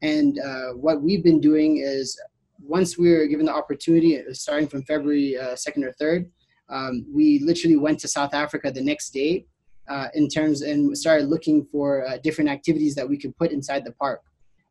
And 0.01 0.39
uh, 0.39 0.73
what 0.73 1.01
we've 1.01 1.23
been 1.23 1.41
doing 1.41 1.77
is 1.77 2.19
once 2.61 2.97
we 2.97 3.11
were 3.11 3.25
given 3.27 3.45
the 3.45 3.53
opportunity, 3.53 4.19
uh, 4.19 4.33
starting 4.33 4.67
from 4.67 4.83
February 4.83 5.35
2nd 5.39 5.83
uh, 5.83 5.87
or 5.87 5.93
3rd, 6.01 6.29
um, 6.69 7.05
we 7.13 7.39
literally 7.39 7.75
went 7.75 7.99
to 7.99 8.07
South 8.07 8.33
Africa 8.33 8.71
the 8.71 8.83
next 8.83 9.11
day 9.11 9.45
uh, 9.89 10.07
in 10.13 10.27
terms 10.27 10.61
and 10.61 10.97
started 10.97 11.27
looking 11.27 11.65
for 11.71 12.07
different 12.23 12.49
activities 12.49 12.95
that 12.95 13.07
we 13.07 13.17
could 13.17 13.35
put 13.37 13.51
inside 13.51 13.83
the 13.83 13.91
park. 13.93 14.21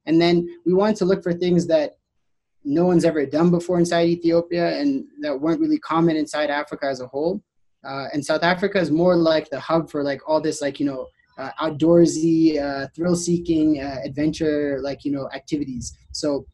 And 0.07 0.21
then 0.21 0.49
we 0.67 0.75
wanted 0.75 0.97
to 0.97 1.05
look 1.05 1.23
for 1.23 1.33
things 1.33 1.67
that 1.69 1.97
no 2.65 2.87
one's 2.87 3.05
ever 3.05 3.27
done 3.27 3.51
before 3.51 3.79
inside 3.79 4.09
Ethiopia 4.09 4.79
and 4.81 5.05
that 5.21 5.39
weren't 5.39 5.61
really 5.61 5.79
common 5.79 6.17
inside 6.17 6.51
Africa 6.51 6.87
as 6.87 7.01
a 7.01 7.07
whole. 7.07 7.43
Uh, 7.85 8.07
and 8.13 8.25
South 8.25 8.43
Africa 8.43 8.79
is 8.79 8.91
more 8.91 9.15
like 9.15 9.51
the 9.51 9.61
hub 9.61 9.91
for 9.91 10.03
like 10.03 10.21
all 10.27 10.41
this 10.41 10.63
like 10.63 10.81
you 10.81 10.87
know 10.87 11.07
uh, 11.37 11.51
outdoorsy, 11.61 12.63
uh, 12.63 12.87
thrill-seeking, 12.95 13.81
uh, 13.81 13.99
adventure 14.05 14.79
like 14.81 15.05
you 15.05 15.13
know 15.13 15.29
activities. 15.35 15.97
So 16.13 16.47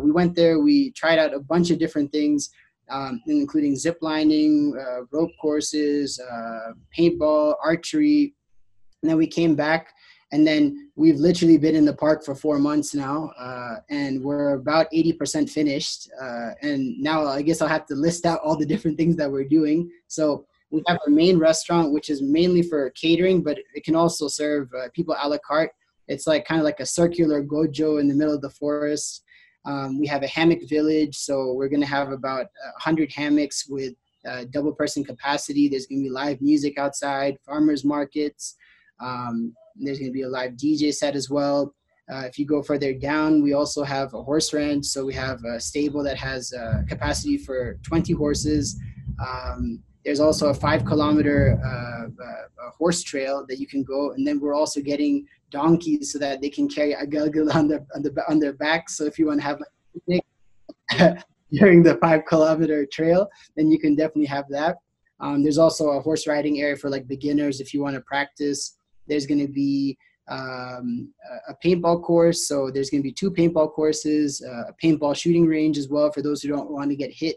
we 0.00 0.10
went 0.10 0.34
there. 0.34 0.58
We 0.58 0.90
tried 0.92 1.18
out 1.18 1.34
a 1.34 1.40
bunch 1.40 1.70
of 1.70 1.78
different 1.78 2.10
things 2.10 2.50
um, 2.90 3.20
including 3.26 3.76
zip 3.76 3.98
lining, 4.00 4.74
uh, 4.78 5.02
rope 5.12 5.30
courses, 5.40 6.20
uh, 6.20 6.72
paintball, 6.96 7.54
archery. 7.62 8.34
And 9.02 9.10
then 9.10 9.16
we 9.16 9.26
came 9.26 9.54
back, 9.54 9.92
and 10.30 10.46
then 10.46 10.90
we've 10.94 11.16
literally 11.16 11.56
been 11.56 11.74
in 11.74 11.86
the 11.86 11.94
park 11.94 12.24
for 12.24 12.34
four 12.34 12.58
months 12.58 12.94
now, 12.94 13.32
uh, 13.38 13.76
and 13.88 14.22
we're 14.22 14.54
about 14.54 14.90
80% 14.92 15.48
finished. 15.48 16.10
Uh, 16.20 16.50
and 16.60 16.98
now 16.98 17.26
I 17.26 17.40
guess 17.40 17.62
I'll 17.62 17.68
have 17.68 17.86
to 17.86 17.94
list 17.94 18.26
out 18.26 18.40
all 18.44 18.56
the 18.56 18.66
different 18.66 18.98
things 18.98 19.16
that 19.16 19.30
we're 19.30 19.44
doing. 19.44 19.90
So 20.06 20.46
we 20.70 20.82
have 20.86 20.98
a 21.06 21.10
main 21.10 21.38
restaurant, 21.38 21.92
which 21.92 22.10
is 22.10 22.20
mainly 22.20 22.62
for 22.62 22.90
catering, 22.90 23.42
but 23.42 23.58
it 23.74 23.84
can 23.84 23.96
also 23.96 24.28
serve 24.28 24.68
uh, 24.74 24.88
people 24.92 25.16
a 25.18 25.28
la 25.28 25.38
carte. 25.46 25.72
It's 26.08 26.26
like 26.26 26.44
kind 26.44 26.60
of 26.60 26.64
like 26.64 26.80
a 26.80 26.86
circular 26.86 27.42
gojo 27.42 28.00
in 28.00 28.08
the 28.08 28.14
middle 28.14 28.34
of 28.34 28.42
the 28.42 28.50
forest. 28.50 29.24
Um, 29.64 29.98
we 29.98 30.06
have 30.06 30.22
a 30.22 30.28
hammock 30.28 30.60
village, 30.68 31.16
so 31.16 31.52
we're 31.52 31.68
going 31.68 31.80
to 31.80 31.86
have 31.86 32.10
about 32.10 32.46
100 32.76 33.12
hammocks 33.12 33.66
with 33.68 33.94
uh, 34.26 34.44
double 34.50 34.72
person 34.72 35.04
capacity. 35.04 35.68
There's 35.68 35.86
going 35.86 36.00
to 36.00 36.08
be 36.08 36.10
live 36.10 36.40
music 36.42 36.78
outside, 36.78 37.38
farmers 37.46 37.84
markets. 37.84 38.56
Um, 39.00 39.54
there's 39.78 39.98
going 39.98 40.10
to 40.10 40.14
be 40.14 40.22
a 40.22 40.28
live 40.28 40.52
DJ 40.52 40.92
set 40.92 41.14
as 41.14 41.30
well. 41.30 41.74
Uh, 42.10 42.22
if 42.24 42.38
you 42.38 42.46
go 42.46 42.62
further 42.62 42.94
down, 42.94 43.42
we 43.42 43.52
also 43.52 43.82
have 43.82 44.14
a 44.14 44.22
horse 44.22 44.52
ranch. 44.54 44.86
So 44.86 45.04
we 45.04 45.14
have 45.14 45.44
a 45.44 45.60
stable 45.60 46.02
that 46.04 46.16
has 46.16 46.52
uh, 46.52 46.82
capacity 46.88 47.36
for 47.36 47.78
20 47.82 48.14
horses. 48.14 48.80
Um, 49.24 49.82
there's 50.04 50.20
also 50.20 50.48
a 50.48 50.54
five 50.54 50.86
kilometer 50.86 51.60
uh, 51.62 52.22
uh 52.22 52.70
horse 52.78 53.02
trail 53.02 53.44
that 53.48 53.58
you 53.58 53.66
can 53.66 53.82
go. 53.82 54.12
And 54.12 54.26
then 54.26 54.40
we're 54.40 54.54
also 54.54 54.80
getting 54.80 55.26
donkeys 55.50 56.12
so 56.12 56.18
that 56.18 56.40
they 56.40 56.48
can 56.48 56.68
carry 56.68 56.92
a 56.92 57.06
galgal 57.06 57.54
on 57.54 57.68
their 57.68 57.84
on, 57.94 58.02
the, 58.02 58.14
on 58.28 58.38
their 58.38 58.54
back. 58.54 58.88
So 58.88 59.04
if 59.04 59.18
you 59.18 59.26
want 59.26 59.40
to 59.40 59.46
have 59.46 59.60
like 60.06 60.24
during 61.52 61.82
the 61.82 61.96
five 61.96 62.24
kilometer 62.26 62.86
trail, 62.86 63.28
then 63.56 63.70
you 63.70 63.78
can 63.78 63.94
definitely 63.94 64.26
have 64.26 64.46
that. 64.50 64.76
Um, 65.20 65.42
there's 65.42 65.58
also 65.58 65.90
a 65.90 66.00
horse 66.00 66.26
riding 66.26 66.60
area 66.60 66.76
for 66.76 66.90
like 66.90 67.08
beginners 67.08 67.60
if 67.60 67.74
you 67.74 67.82
want 67.82 67.96
to 67.96 68.00
practice. 68.02 68.77
There's 69.08 69.26
going 69.26 69.44
to 69.46 69.52
be 69.52 69.96
um, 70.28 71.12
a 71.48 71.54
paintball 71.64 72.02
course. 72.02 72.46
So 72.46 72.70
there's 72.70 72.90
going 72.90 73.02
to 73.02 73.08
be 73.08 73.12
two 73.12 73.30
paintball 73.30 73.72
courses, 73.72 74.42
uh, 74.46 74.70
a 74.70 74.74
paintball 74.82 75.16
shooting 75.16 75.46
range 75.46 75.78
as 75.78 75.88
well 75.88 76.10
for 76.12 76.22
those 76.22 76.42
who 76.42 76.48
don't 76.48 76.70
want 76.70 76.90
to 76.90 76.96
get 76.96 77.12
hit, 77.12 77.36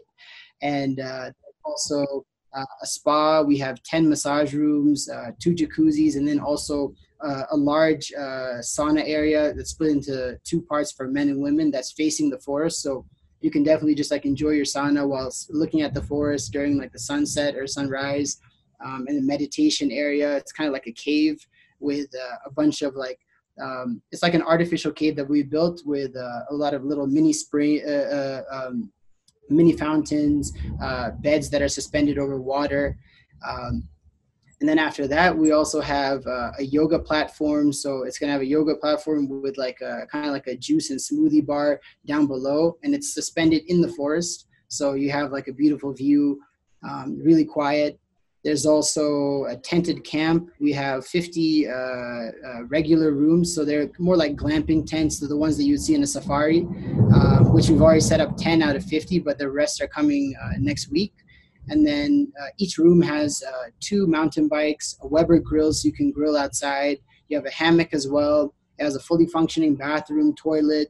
and 0.60 1.00
uh, 1.00 1.30
also 1.64 2.24
uh, 2.54 2.64
a 2.82 2.86
spa. 2.86 3.42
We 3.42 3.58
have 3.58 3.82
10 3.82 4.08
massage 4.08 4.54
rooms, 4.54 5.08
uh, 5.08 5.30
two 5.40 5.54
jacuzzis, 5.54 6.16
and 6.16 6.26
then 6.26 6.38
also 6.38 6.94
uh, 7.20 7.44
a 7.50 7.56
large 7.56 8.12
uh, 8.16 8.60
sauna 8.60 9.02
area 9.06 9.54
that's 9.54 9.70
split 9.70 9.90
into 9.90 10.38
two 10.44 10.60
parts 10.62 10.92
for 10.92 11.08
men 11.08 11.28
and 11.28 11.42
women 11.42 11.70
that's 11.70 11.92
facing 11.92 12.30
the 12.30 12.38
forest. 12.40 12.82
So 12.82 13.06
you 13.40 13.50
can 13.50 13.62
definitely 13.62 13.94
just 13.94 14.10
like 14.10 14.24
enjoy 14.24 14.50
your 14.50 14.64
sauna 14.64 15.06
while 15.06 15.32
looking 15.50 15.82
at 15.82 15.94
the 15.94 16.02
forest 16.02 16.52
during 16.52 16.78
like 16.78 16.92
the 16.92 16.98
sunset 16.98 17.56
or 17.56 17.66
sunrise. 17.66 18.38
Um, 18.84 19.04
and 19.06 19.16
the 19.16 19.22
meditation 19.22 19.92
area, 19.92 20.36
it's 20.36 20.50
kind 20.50 20.66
of 20.66 20.72
like 20.72 20.88
a 20.88 20.92
cave 20.92 21.38
with 21.82 22.08
uh, 22.14 22.36
a 22.46 22.50
bunch 22.50 22.82
of 22.82 22.94
like 22.94 23.18
um, 23.60 24.00
it's 24.10 24.22
like 24.22 24.34
an 24.34 24.42
artificial 24.42 24.92
cave 24.92 25.14
that 25.16 25.28
we 25.28 25.42
built 25.42 25.82
with 25.84 26.16
uh, 26.16 26.40
a 26.50 26.54
lot 26.54 26.72
of 26.72 26.84
little 26.84 27.06
mini 27.06 27.32
spring, 27.34 27.82
uh, 27.86 27.90
uh, 27.90 28.42
um, 28.50 28.90
mini 29.50 29.72
fountains, 29.72 30.52
beds 31.20 31.50
that 31.50 31.60
are 31.60 31.68
suspended 31.68 32.18
over 32.18 32.40
water. 32.40 32.96
Um, 33.46 33.86
and 34.62 34.68
then 34.68 34.78
after 34.78 35.08
that, 35.08 35.36
we 35.36 35.50
also 35.50 35.80
have 35.80 36.24
uh, 36.24 36.52
a 36.56 36.62
yoga 36.62 36.96
platform. 36.96 37.72
So 37.72 38.04
it's 38.04 38.16
gonna 38.16 38.30
have 38.30 38.42
a 38.42 38.46
yoga 38.46 38.76
platform 38.76 39.42
with 39.42 39.58
like 39.58 39.80
a 39.80 40.06
kind 40.06 40.26
of 40.26 40.32
like 40.32 40.46
a 40.46 40.56
juice 40.56 40.90
and 40.90 41.00
smoothie 41.00 41.44
bar 41.44 41.80
down 42.06 42.28
below, 42.28 42.78
and 42.84 42.94
it's 42.94 43.12
suspended 43.12 43.64
in 43.66 43.80
the 43.80 43.88
forest. 43.88 44.46
So 44.68 44.94
you 44.94 45.10
have 45.10 45.32
like 45.32 45.48
a 45.48 45.52
beautiful 45.52 45.92
view, 45.92 46.40
um, 46.88 47.18
really 47.24 47.44
quiet. 47.44 47.98
There's 48.44 48.66
also 48.66 49.44
a 49.44 49.56
tented 49.56 50.02
camp. 50.02 50.50
We 50.58 50.72
have 50.72 51.06
50 51.06 51.68
uh, 51.68 51.72
uh, 51.72 52.30
regular 52.68 53.12
rooms, 53.12 53.54
so 53.54 53.64
they're 53.64 53.90
more 53.98 54.16
like 54.16 54.34
glamping 54.34 54.84
tents. 54.84 55.20
They're 55.20 55.28
the 55.28 55.36
ones 55.36 55.56
that 55.58 55.64
you'd 55.64 55.80
see 55.80 55.94
in 55.94 56.02
a 56.02 56.06
safari, 56.06 56.66
uh, 57.14 57.44
which 57.44 57.68
we've 57.68 57.80
already 57.80 58.00
set 58.00 58.20
up 58.20 58.36
10 58.36 58.60
out 58.60 58.74
of 58.74 58.84
50, 58.84 59.20
but 59.20 59.38
the 59.38 59.48
rest 59.48 59.80
are 59.80 59.86
coming 59.86 60.34
uh, 60.42 60.54
next 60.58 60.90
week. 60.90 61.12
And 61.68 61.86
then 61.86 62.32
uh, 62.40 62.48
each 62.58 62.78
room 62.78 63.00
has 63.02 63.44
uh, 63.46 63.70
two 63.78 64.08
mountain 64.08 64.48
bikes, 64.48 64.98
a 65.02 65.06
Weber 65.06 65.38
grill 65.38 65.72
so 65.72 65.86
you 65.86 65.92
can 65.92 66.10
grill 66.10 66.36
outside. 66.36 66.98
You 67.28 67.36
have 67.36 67.46
a 67.46 67.50
hammock 67.50 67.94
as 67.94 68.08
well. 68.08 68.54
It 68.78 68.84
has 68.84 68.96
a 68.96 69.00
fully 69.00 69.26
functioning 69.26 69.76
bathroom, 69.76 70.34
toilet. 70.34 70.88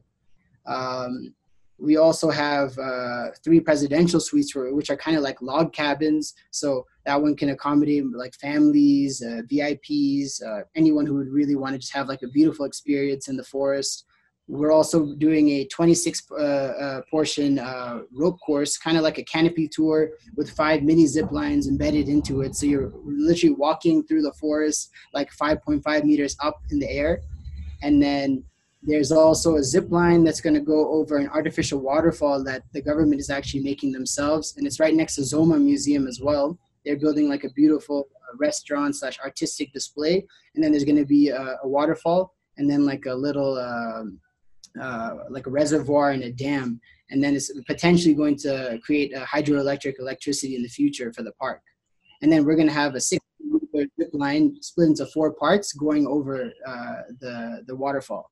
Um, 0.65 1.35
we 1.77 1.97
also 1.97 2.31
have 2.31 2.77
uh, 2.79 3.27
three 3.43 3.59
presidential 3.59 4.19
suites, 4.19 4.53
which 4.55 4.89
are 4.89 4.97
kind 4.97 5.17
of 5.17 5.21
like 5.23 5.41
log 5.41 5.73
cabins. 5.73 6.33
So 6.49 6.85
that 7.05 7.21
one 7.21 7.35
can 7.35 7.49
accommodate 7.49 8.05
like 8.15 8.33
families, 8.35 9.21
uh, 9.21 9.41
VIPs, 9.51 10.41
uh, 10.43 10.63
anyone 10.75 11.05
who 11.05 11.15
would 11.15 11.29
really 11.29 11.55
want 11.55 11.73
to 11.73 11.79
just 11.79 11.93
have 11.93 12.07
like 12.07 12.23
a 12.23 12.27
beautiful 12.27 12.65
experience 12.65 13.27
in 13.27 13.35
the 13.35 13.43
forest. 13.43 14.05
We're 14.47 14.71
also 14.71 15.13
doing 15.15 15.49
a 15.49 15.65
26 15.67 16.23
uh, 16.31 16.35
uh, 16.35 17.01
portion 17.09 17.59
uh, 17.59 18.01
rope 18.13 18.39
course, 18.45 18.77
kind 18.77 18.97
of 18.97 19.03
like 19.03 19.17
a 19.17 19.23
canopy 19.23 19.69
tour 19.69 20.09
with 20.35 20.49
five 20.49 20.83
mini 20.83 21.07
zip 21.07 21.31
lines 21.31 21.67
embedded 21.67 22.09
into 22.09 22.41
it. 22.41 22.55
So 22.55 22.65
you're 22.65 22.91
literally 23.05 23.55
walking 23.55 24.03
through 24.03 24.21
the 24.21 24.33
forest 24.33 24.89
like 25.13 25.31
5.5 25.31 26.03
meters 26.03 26.35
up 26.41 26.59
in 26.71 26.79
the 26.79 26.89
air. 26.89 27.21
And 27.81 28.01
then 28.01 28.43
there's 28.81 29.13
also 29.13 29.55
a 29.55 29.63
zip 29.63 29.89
line 29.89 30.25
that's 30.25 30.41
going 30.41 30.55
to 30.55 30.59
go 30.59 30.91
over 30.93 31.17
an 31.17 31.29
artificial 31.29 31.79
waterfall 31.79 32.43
that 32.43 32.63
the 32.73 32.81
government 32.81 33.21
is 33.21 33.29
actually 33.29 33.63
making 33.63 33.93
themselves. 33.93 34.55
And 34.57 34.67
it's 34.67 34.79
right 34.79 34.93
next 34.93 35.15
to 35.15 35.21
Zoma 35.21 35.61
Museum 35.61 36.05
as 36.05 36.19
well. 36.21 36.57
They're 36.85 36.97
building 36.97 37.29
like 37.29 37.43
a 37.43 37.49
beautiful 37.49 38.07
uh, 38.15 38.37
restaurant 38.37 38.95
slash 38.95 39.19
artistic 39.19 39.73
display. 39.73 40.25
And 40.55 40.63
then 40.63 40.71
there's 40.71 40.83
going 40.83 40.97
to 40.97 41.05
be 41.05 41.29
a, 41.29 41.57
a, 41.63 41.67
waterfall 41.67 42.33
and 42.57 42.69
then 42.69 42.85
like 42.85 43.05
a 43.05 43.13
little 43.13 43.57
um, 43.57 44.19
uh, 44.79 45.15
like 45.29 45.47
a 45.47 45.51
reservoir 45.51 46.11
and 46.11 46.23
a 46.23 46.31
dam, 46.31 46.79
and 47.11 47.23
then 47.23 47.35
it's 47.35 47.51
potentially 47.67 48.15
going 48.15 48.35
to 48.35 48.79
create 48.83 49.13
hydroelectric 49.13 49.99
electricity 49.99 50.55
in 50.55 50.63
the 50.63 50.67
future 50.67 51.13
for 51.13 51.21
the 51.21 51.31
park. 51.33 51.61
And 52.21 52.31
then 52.31 52.43
we're 52.43 52.55
going 52.55 52.67
to 52.67 52.73
have 52.73 52.95
a 52.95 53.01
six 53.01 53.23
zip 53.75 54.09
line 54.13 54.55
split 54.61 54.89
into 54.89 55.05
four 55.07 55.33
parts 55.33 55.73
going 55.73 56.07
over 56.07 56.51
uh, 56.65 56.95
the 57.19 57.63
the 57.67 57.75
waterfall. 57.75 58.31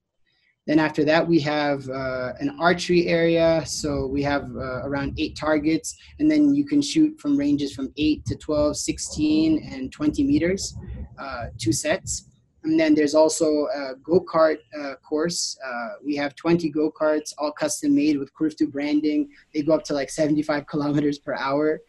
Then 0.67 0.77
after 0.79 1.03
that, 1.05 1.27
we 1.27 1.39
have 1.39 1.89
uh, 1.89 2.33
an 2.39 2.55
archery 2.59 3.07
area. 3.07 3.63
So 3.65 4.05
we 4.05 4.21
have 4.23 4.43
uh, 4.55 4.85
around 4.85 5.15
eight 5.17 5.35
targets, 5.35 5.97
and 6.19 6.29
then 6.29 6.53
you 6.53 6.65
can 6.65 6.81
shoot 6.81 7.19
from 7.19 7.35
ranges 7.35 7.73
from 7.73 7.91
8 7.97 8.25
to 8.25 8.35
12, 8.35 8.77
16, 8.77 9.69
and 9.73 9.91
20 9.91 10.23
meters, 10.23 10.75
uh, 11.17 11.45
two 11.57 11.71
sets. 11.71 12.27
And 12.63 12.79
then 12.79 12.93
there's 12.93 13.15
also 13.15 13.67
a 13.75 13.95
go 14.03 14.21
kart 14.21 14.57
uh, 14.79 14.93
course. 14.97 15.57
Uh, 15.65 15.89
we 16.05 16.15
have 16.17 16.35
20 16.35 16.69
go 16.69 16.91
karts, 16.91 17.33
all 17.39 17.51
custom 17.51 17.95
made 17.95 18.19
with 18.19 18.31
Kuriftu 18.35 18.71
branding. 18.71 19.29
They 19.53 19.63
go 19.63 19.73
up 19.73 19.83
to 19.85 19.93
like 19.93 20.11
75 20.11 20.67
kilometers 20.67 21.17
per 21.17 21.33
hour. 21.33 21.81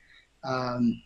Um, 0.44 1.02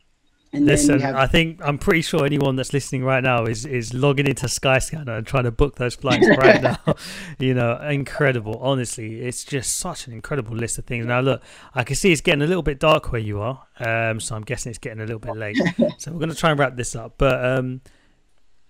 and 0.52 0.64
Listen, 0.64 1.00
have... 1.00 1.16
I 1.16 1.26
think 1.26 1.60
I'm 1.62 1.76
pretty 1.76 2.02
sure 2.02 2.24
anyone 2.24 2.56
that's 2.56 2.72
listening 2.72 3.04
right 3.04 3.22
now 3.22 3.44
is 3.44 3.66
is 3.66 3.92
logging 3.92 4.26
into 4.26 4.46
Skyscanner 4.46 5.18
and 5.18 5.26
trying 5.26 5.44
to 5.44 5.50
book 5.50 5.76
those 5.76 5.94
flights 5.94 6.26
right 6.38 6.62
now. 6.62 6.78
You 7.38 7.54
know, 7.54 7.78
incredible. 7.80 8.58
Honestly, 8.62 9.20
it's 9.20 9.44
just 9.44 9.76
such 9.76 10.06
an 10.06 10.12
incredible 10.12 10.56
list 10.56 10.78
of 10.78 10.86
things. 10.86 11.04
Now, 11.06 11.20
look, 11.20 11.42
I 11.74 11.84
can 11.84 11.96
see 11.96 12.12
it's 12.12 12.20
getting 12.20 12.42
a 12.42 12.46
little 12.46 12.62
bit 12.62 12.80
dark 12.80 13.12
where 13.12 13.20
you 13.20 13.40
are, 13.40 13.66
um, 13.78 14.20
so 14.20 14.34
I'm 14.34 14.42
guessing 14.42 14.70
it's 14.70 14.78
getting 14.78 15.00
a 15.00 15.04
little 15.04 15.18
bit 15.18 15.36
late. 15.36 15.56
so 15.98 16.12
we're 16.12 16.18
going 16.18 16.30
to 16.30 16.34
try 16.34 16.50
and 16.50 16.58
wrap 16.58 16.76
this 16.76 16.96
up. 16.96 17.14
But 17.18 17.44
um, 17.44 17.82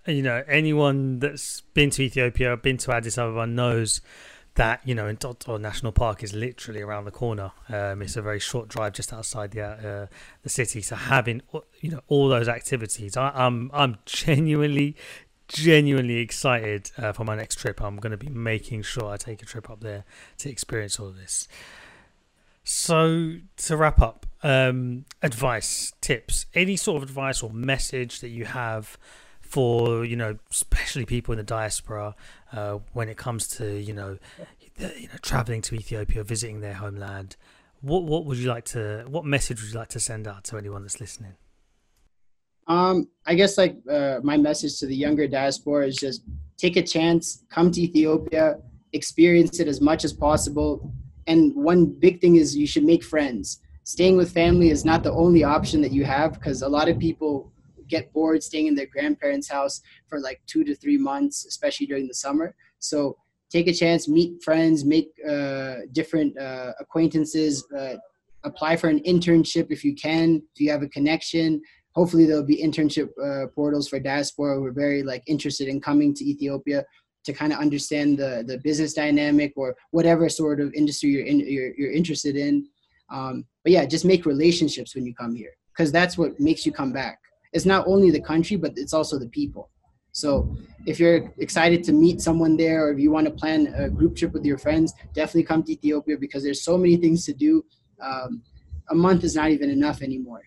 you 0.05 0.21
know, 0.21 0.43
anyone 0.47 1.19
that's 1.19 1.61
been 1.73 1.89
to 1.91 2.03
Ethiopia, 2.03 2.57
been 2.57 2.77
to 2.77 2.93
Addis 2.93 3.17
Ababa, 3.17 3.47
knows 3.47 4.01
that 4.57 4.81
you 4.83 4.93
know 4.93 5.05
Entoto 5.05 5.59
National 5.59 5.91
Park 5.91 6.23
is 6.23 6.33
literally 6.33 6.81
around 6.81 7.05
the 7.05 7.11
corner. 7.11 7.51
Um, 7.69 8.01
it's 8.01 8.17
a 8.17 8.21
very 8.21 8.39
short 8.39 8.67
drive 8.67 8.93
just 8.93 9.13
outside 9.13 9.51
the 9.51 9.61
uh, 9.63 10.07
the 10.43 10.49
city. 10.49 10.81
So 10.81 10.95
having 10.95 11.41
you 11.79 11.91
know 11.91 12.01
all 12.07 12.27
those 12.27 12.47
activities, 12.47 13.15
I, 13.15 13.29
am 13.29 13.71
I'm, 13.71 13.71
I'm 13.73 13.97
genuinely 14.05 14.95
genuinely 15.47 16.17
excited 16.17 16.91
uh, 16.97 17.13
for 17.13 17.23
my 17.23 17.35
next 17.35 17.57
trip. 17.57 17.81
I'm 17.81 17.97
going 17.97 18.11
to 18.11 18.17
be 18.17 18.29
making 18.29 18.81
sure 18.81 19.05
I 19.05 19.17
take 19.17 19.41
a 19.41 19.45
trip 19.45 19.69
up 19.69 19.79
there 19.79 20.03
to 20.39 20.49
experience 20.49 20.99
all 20.99 21.11
this. 21.11 21.47
So 22.63 23.35
to 23.57 23.77
wrap 23.77 24.01
up, 24.01 24.25
um, 24.43 25.05
advice, 25.21 25.93
tips, 26.01 26.47
any 26.53 26.75
sort 26.75 27.01
of 27.01 27.03
advice 27.09 27.41
or 27.41 27.49
message 27.49 28.19
that 28.19 28.27
you 28.27 28.43
have 28.43 28.97
for 29.47 30.05
you 30.05 30.15
know 30.15 30.37
especially 30.51 31.05
people 31.05 31.31
in 31.31 31.37
the 31.37 31.43
diaspora 31.43 32.15
uh, 32.53 32.77
when 32.93 33.09
it 33.09 33.17
comes 33.17 33.47
to 33.47 33.79
you 33.79 33.93
know 33.93 34.17
you 34.77 35.07
know 35.07 35.17
traveling 35.21 35.61
to 35.61 35.75
Ethiopia 35.75 36.23
visiting 36.23 36.61
their 36.61 36.75
homeland 36.75 37.35
what 37.81 38.03
what 38.03 38.25
would 38.25 38.37
you 38.37 38.49
like 38.49 38.65
to 38.65 39.05
what 39.07 39.25
message 39.25 39.61
would 39.61 39.71
you 39.71 39.77
like 39.77 39.89
to 39.89 39.99
send 39.99 40.27
out 40.27 40.43
to 40.45 40.57
anyone 40.57 40.81
that's 40.81 40.99
listening? 40.99 41.35
Um 42.67 43.07
I 43.25 43.35
guess 43.35 43.57
like 43.57 43.77
uh, 43.89 44.19
my 44.23 44.37
message 44.37 44.79
to 44.79 44.85
the 44.87 44.95
younger 44.95 45.27
diaspora 45.27 45.87
is 45.87 45.95
just 45.95 46.23
take 46.57 46.75
a 46.75 46.83
chance 46.83 47.43
come 47.49 47.71
to 47.71 47.81
Ethiopia 47.81 48.57
experience 48.93 49.59
it 49.59 49.67
as 49.67 49.81
much 49.81 50.03
as 50.03 50.13
possible. 50.13 50.91
And 51.27 51.53
one 51.55 51.85
big 51.85 52.21
thing 52.21 52.35
is 52.37 52.55
you 52.55 52.67
should 52.67 52.83
make 52.83 53.03
friends. 53.03 53.61
Staying 53.83 54.17
with 54.17 54.31
family 54.31 54.69
is 54.69 54.85
not 54.85 55.03
the 55.03 55.11
only 55.11 55.43
option 55.43 55.81
that 55.81 55.91
you 55.91 56.03
have 56.05 56.33
because 56.33 56.61
a 56.61 56.67
lot 56.67 56.89
of 56.89 56.99
people 56.99 57.51
get 57.87 58.11
bored 58.13 58.43
staying 58.43 58.67
in 58.67 58.75
their 58.75 58.87
grandparents' 58.87 59.49
house 59.49 59.81
for 60.07 60.19
like 60.19 60.41
two 60.47 60.63
to 60.63 60.75
three 60.75 60.97
months, 60.97 61.45
especially 61.45 61.87
during 61.87 62.07
the 62.07 62.13
summer. 62.13 62.55
So 62.79 63.17
take 63.49 63.67
a 63.67 63.73
chance, 63.73 64.07
meet 64.07 64.43
friends, 64.43 64.85
make 64.85 65.11
uh, 65.27 65.75
different 65.91 66.37
uh, 66.37 66.73
acquaintances, 66.79 67.65
uh, 67.77 67.95
apply 68.43 68.75
for 68.75 68.89
an 68.89 68.99
internship 69.03 69.67
if 69.69 69.83
you 69.83 69.95
can, 69.95 70.41
if 70.53 70.61
you 70.61 70.69
have 70.71 70.83
a 70.83 70.87
connection. 70.89 71.61
Hopefully 71.95 72.25
there'll 72.25 72.43
be 72.43 72.61
internship 72.61 73.09
uh, 73.23 73.47
portals 73.47 73.87
for 73.87 73.99
diaspora. 73.99 74.61
We're 74.61 74.71
very 74.71 75.03
like 75.03 75.23
interested 75.27 75.67
in 75.67 75.81
coming 75.81 76.13
to 76.15 76.25
Ethiopia 76.25 76.85
to 77.25 77.33
kind 77.33 77.51
of 77.51 77.59
understand 77.59 78.17
the, 78.17 78.43
the 78.47 78.57
business 78.59 78.93
dynamic 78.93 79.53
or 79.55 79.75
whatever 79.91 80.29
sort 80.29 80.61
of 80.61 80.73
industry 80.73 81.09
you're, 81.09 81.25
in, 81.25 81.39
you're, 81.39 81.75
you're 81.77 81.91
interested 81.91 82.35
in. 82.35 82.67
Um, 83.09 83.45
but 83.63 83.71
yeah, 83.71 83.85
just 83.85 84.05
make 84.05 84.25
relationships 84.25 84.95
when 84.95 85.05
you 85.05 85.13
come 85.13 85.35
here 85.35 85.51
because 85.75 85.91
that's 85.91 86.17
what 86.17 86.39
makes 86.39 86.65
you 86.65 86.71
come 86.71 86.91
back 86.91 87.19
it's 87.53 87.65
not 87.65 87.87
only 87.87 88.11
the 88.11 88.21
country, 88.21 88.57
but 88.57 88.73
it's 88.75 88.93
also 88.93 89.17
the 89.17 89.29
people. 89.29 89.69
So 90.11 90.55
if 90.87 90.99
you're 90.99 91.31
excited 91.37 91.83
to 91.83 91.93
meet 91.93 92.21
someone 92.21 92.57
there, 92.57 92.87
or 92.87 92.91
if 92.91 92.99
you 92.99 93.11
want 93.11 93.27
to 93.27 93.33
plan 93.33 93.67
a 93.77 93.89
group 93.89 94.15
trip 94.15 94.33
with 94.33 94.45
your 94.45 94.57
friends, 94.57 94.93
definitely 95.13 95.43
come 95.43 95.63
to 95.63 95.71
Ethiopia 95.71 96.17
because 96.17 96.43
there's 96.43 96.63
so 96.63 96.77
many 96.77 96.97
things 96.97 97.25
to 97.25 97.33
do. 97.33 97.63
Um, 98.01 98.41
a 98.89 98.95
month 98.95 99.23
is 99.23 99.35
not 99.35 99.51
even 99.51 99.69
enough 99.69 100.01
anymore. 100.01 100.41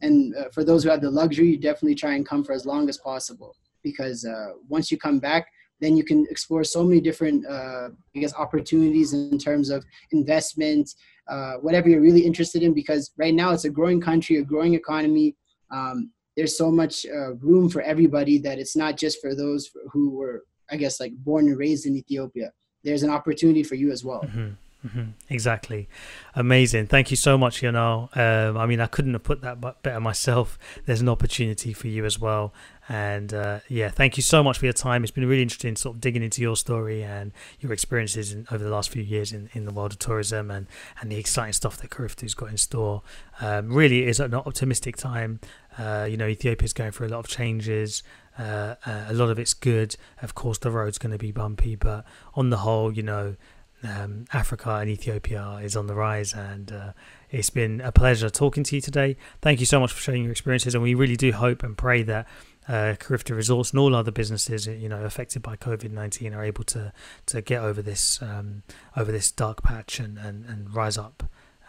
And 0.00 0.34
uh, 0.36 0.50
for 0.52 0.62
those 0.62 0.84
who 0.84 0.90
have 0.90 1.00
the 1.00 1.10
luxury, 1.10 1.48
you 1.48 1.58
definitely 1.58 1.94
try 1.94 2.14
and 2.14 2.24
come 2.24 2.44
for 2.44 2.52
as 2.52 2.66
long 2.66 2.88
as 2.88 2.98
possible 2.98 3.56
because 3.82 4.24
uh, 4.24 4.50
once 4.68 4.90
you 4.90 4.98
come 4.98 5.18
back, 5.18 5.46
then 5.80 5.96
you 5.96 6.04
can 6.04 6.26
explore 6.30 6.64
so 6.64 6.82
many 6.82 7.00
different, 7.00 7.46
uh, 7.46 7.88
I 8.14 8.18
guess, 8.18 8.34
opportunities 8.34 9.12
in 9.12 9.38
terms 9.38 9.70
of 9.70 9.84
investment, 10.12 10.90
uh, 11.28 11.54
whatever 11.54 11.88
you're 11.88 12.00
really 12.00 12.24
interested 12.24 12.62
in. 12.62 12.72
Because 12.72 13.12
right 13.16 13.34
now 13.34 13.52
it's 13.52 13.64
a 13.64 13.70
growing 13.70 14.00
country, 14.00 14.36
a 14.36 14.42
growing 14.42 14.74
economy. 14.74 15.36
Um, 15.70 16.12
there's 16.36 16.56
so 16.56 16.70
much 16.70 17.06
uh, 17.06 17.34
room 17.36 17.68
for 17.68 17.82
everybody 17.82 18.38
that 18.38 18.58
it's 18.58 18.76
not 18.76 18.96
just 18.96 19.20
for 19.20 19.34
those 19.34 19.70
who 19.90 20.10
were 20.10 20.44
i 20.70 20.76
guess 20.76 21.00
like 21.00 21.12
born 21.16 21.46
and 21.48 21.58
raised 21.58 21.86
in 21.86 21.96
ethiopia 21.96 22.52
there's 22.84 23.02
an 23.02 23.10
opportunity 23.10 23.62
for 23.62 23.74
you 23.74 23.90
as 23.90 24.04
well 24.04 24.22
mm-hmm. 24.22 24.50
Mm-hmm. 24.84 25.10
Exactly, 25.30 25.88
amazing. 26.34 26.86
Thank 26.86 27.10
you 27.10 27.16
so 27.16 27.36
much, 27.36 27.62
Yonaiel. 27.62 28.16
Um, 28.16 28.56
I 28.56 28.66
mean, 28.66 28.80
I 28.80 28.86
couldn't 28.86 29.14
have 29.14 29.24
put 29.24 29.40
that 29.40 29.82
better 29.82 30.00
myself. 30.00 30.58
There's 30.84 31.00
an 31.00 31.08
opportunity 31.08 31.72
for 31.72 31.88
you 31.88 32.04
as 32.04 32.20
well, 32.20 32.52
and 32.88 33.34
uh, 33.34 33.60
yeah, 33.68 33.88
thank 33.88 34.16
you 34.16 34.22
so 34.22 34.44
much 34.44 34.58
for 34.58 34.66
your 34.66 34.74
time. 34.74 35.02
It's 35.02 35.10
been 35.10 35.26
really 35.26 35.42
interesting, 35.42 35.74
sort 35.76 35.96
of 35.96 36.00
digging 36.00 36.22
into 36.22 36.40
your 36.40 36.56
story 36.56 37.02
and 37.02 37.32
your 37.58 37.72
experiences 37.72 38.32
in, 38.32 38.46
over 38.52 38.62
the 38.62 38.70
last 38.70 38.90
few 38.90 39.02
years 39.02 39.32
in, 39.32 39.48
in 39.54 39.64
the 39.64 39.72
world 39.72 39.92
of 39.92 39.98
tourism 39.98 40.50
and 40.50 40.66
and 41.00 41.10
the 41.10 41.16
exciting 41.16 41.54
stuff 41.54 41.78
that 41.78 41.90
Kuriftu's 41.90 42.34
got 42.34 42.50
in 42.50 42.56
store. 42.58 43.02
Um, 43.40 43.72
really, 43.72 44.06
is 44.06 44.20
an 44.20 44.34
optimistic 44.34 44.96
time. 44.96 45.40
Uh, 45.78 46.06
you 46.08 46.16
know, 46.16 46.26
Ethiopia's 46.26 46.72
going 46.72 46.92
through 46.92 47.08
a 47.08 47.10
lot 47.10 47.20
of 47.20 47.28
changes. 47.28 48.02
Uh, 48.38 48.74
uh, 48.84 49.06
a 49.08 49.14
lot 49.14 49.30
of 49.30 49.38
it's 49.38 49.54
good. 49.54 49.96
Of 50.22 50.34
course, 50.34 50.58
the 50.58 50.70
road's 50.70 50.98
going 50.98 51.12
to 51.12 51.18
be 51.18 51.32
bumpy, 51.32 51.74
but 51.74 52.04
on 52.34 52.50
the 52.50 52.58
whole, 52.58 52.92
you 52.92 53.02
know, 53.02 53.36
um, 53.82 54.24
Africa 54.32 54.76
and 54.76 54.90
Ethiopia 54.90 55.60
is 55.62 55.76
on 55.76 55.86
the 55.86 55.94
rise, 55.94 56.32
and 56.32 56.72
uh, 56.72 56.92
it's 57.30 57.50
been 57.50 57.80
a 57.80 57.92
pleasure 57.92 58.30
talking 58.30 58.64
to 58.64 58.76
you 58.76 58.80
today. 58.80 59.16
Thank 59.42 59.60
you 59.60 59.66
so 59.66 59.80
much 59.80 59.92
for 59.92 60.00
sharing 60.00 60.22
your 60.22 60.32
experiences, 60.32 60.74
and 60.74 60.82
we 60.82 60.94
really 60.94 61.16
do 61.16 61.32
hope 61.32 61.62
and 61.62 61.76
pray 61.76 62.02
that 62.02 62.26
uh, 62.68 62.94
Kuriftu 62.98 63.36
Resorts 63.36 63.70
and 63.70 63.78
all 63.80 63.94
other 63.94 64.10
businesses, 64.10 64.66
you 64.66 64.88
know, 64.88 65.04
affected 65.04 65.42
by 65.42 65.56
COVID 65.56 65.90
nineteen, 65.92 66.34
are 66.34 66.44
able 66.44 66.64
to 66.64 66.92
to 67.26 67.42
get 67.42 67.62
over 67.62 67.82
this 67.82 68.20
um, 68.22 68.62
over 68.96 69.12
this 69.12 69.30
dark 69.30 69.62
patch 69.62 70.00
and 70.00 70.18
and, 70.18 70.44
and 70.46 70.74
rise 70.74 70.98
up 70.98 71.22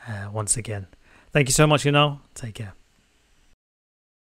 uh, 0.08 0.30
once 0.32 0.58
again. 0.58 0.88
Thank 1.32 1.50
you 1.50 1.54
so 1.54 1.67
much, 1.67 1.86
know. 1.91 2.22
Take 2.34 2.56
care. 2.56 2.74